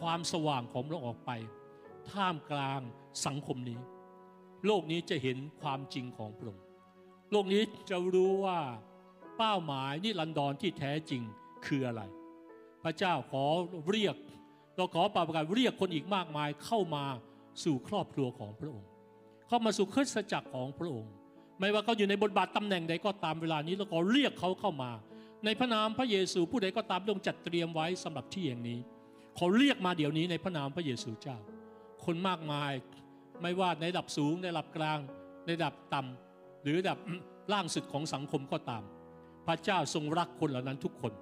[0.00, 1.30] ความสว่างของเราออกไป
[2.12, 2.80] ท่ามกลาง
[3.26, 3.80] สังคมนี้
[4.66, 6.64] โลกนี้จะเห็นความจริงของพระองค์
[7.30, 8.60] โลกนี้จะรู้ว่า
[9.38, 11.22] เป้าหมายนิรันดรที่แท้จริง
[11.66, 12.02] คืออะไร
[12.84, 13.44] พระเจ้าขอ
[13.90, 14.16] เรียก
[14.76, 17.04] เราขอประกาศเรียกคนอีกมากมายเข้ามา
[17.64, 18.88] สู่ครอบครัวของพระองค์
[19.48, 21.12] เข้ามาสู่คริสตจักรของพระองค์
[21.60, 24.90] ไม่ว่าเขาอยู่ในบทบาทตำแหน่งใดก็ตามเวลานี้เราขอเรียกเขาเข้ามา
[25.44, 28.78] ในพระนามพระเยซูผู้ใดก็ตามทรงจัดเตรียมไว้สำหรับที่อย่างนี้
[29.38, 31.38] ขอเรียกมาเดี๋ยวนี้ในพระนามพระเยซูเจ้า
[32.04, 32.72] คนมากมาย
[33.42, 34.98] ไม่ว่าในระดับสูงในระดับกลาง
[35.44, 36.98] ในระดับต่ำหรือระดับ
[37.52, 38.82] ล่างสุดของสังคมก็ตาม
[39.46, 41.12] พระเจ้าทรงรักคนเหล่านั้นทุกคน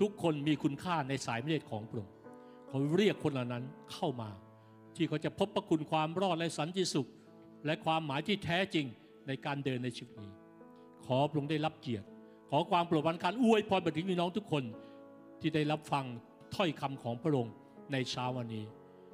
[0.00, 2.14] ทุกคนมีคุณค่าในสายเลือดของพระองค์
[2.68, 4.30] เขาเรียกคนเหล่านั้นเข้ามา
[4.96, 7.08] ที่เขาจะพบพระคุณความรอดและสันติสุข
[7.66, 8.86] และความหมายที่แท้จริง
[9.26, 10.32] ในการเดินในชีวิตนี้
[11.06, 12.06] ขอพระองค์ได้รับเกียรติ
[12.50, 14.64] ขอความโปรดปรานการอวยพรไปถึงพี่น้องทุกคน
[15.40, 16.04] ที่ได้รับฟัง
[16.54, 17.54] ถ้อยคำของพระองค์
[17.92, 18.64] ในเช้าวันนี้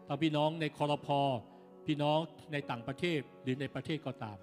[0.07, 1.21] ถ้าพี่น้องในคอรพอ
[1.87, 2.19] พี่น้อง
[2.53, 4.37] ในต่างประเทศหรือในประเทศก็ตาม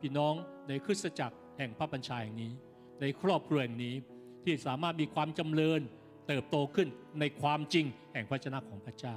[0.00, 0.34] พี่น้อง
[0.68, 2.52] ในคริสตจักรแห่งพระบัญชาแห่งนี้
[3.00, 3.94] ในครอบครัวแห่งนี้
[4.44, 5.80] ที่สามารถมีความจำเริญ
[6.28, 6.88] เติบโตขึ้น
[7.20, 9.16] ในความจริงแห่งพระชนะของพระเจ้า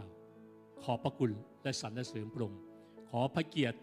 [0.84, 1.32] ขอพระคุณ
[1.64, 2.60] และสรรเสริญพระองค์
[3.10, 3.78] ขอพระเกียรติ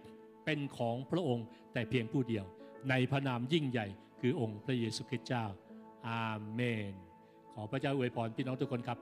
[0.45, 2.45] เป็นของพระองค์ แต่เพียงผู้เดียว
[2.91, 3.87] ในพระนามยิ่งใหญ่
[4.21, 5.45] คือองค์พระเยซูคริสต์เจ้า
[6.09, 6.61] อาเม
[6.93, 6.95] น
[7.55, 8.99] ขอพระเจ้าอวยพรพี่น้องทุกคนครับ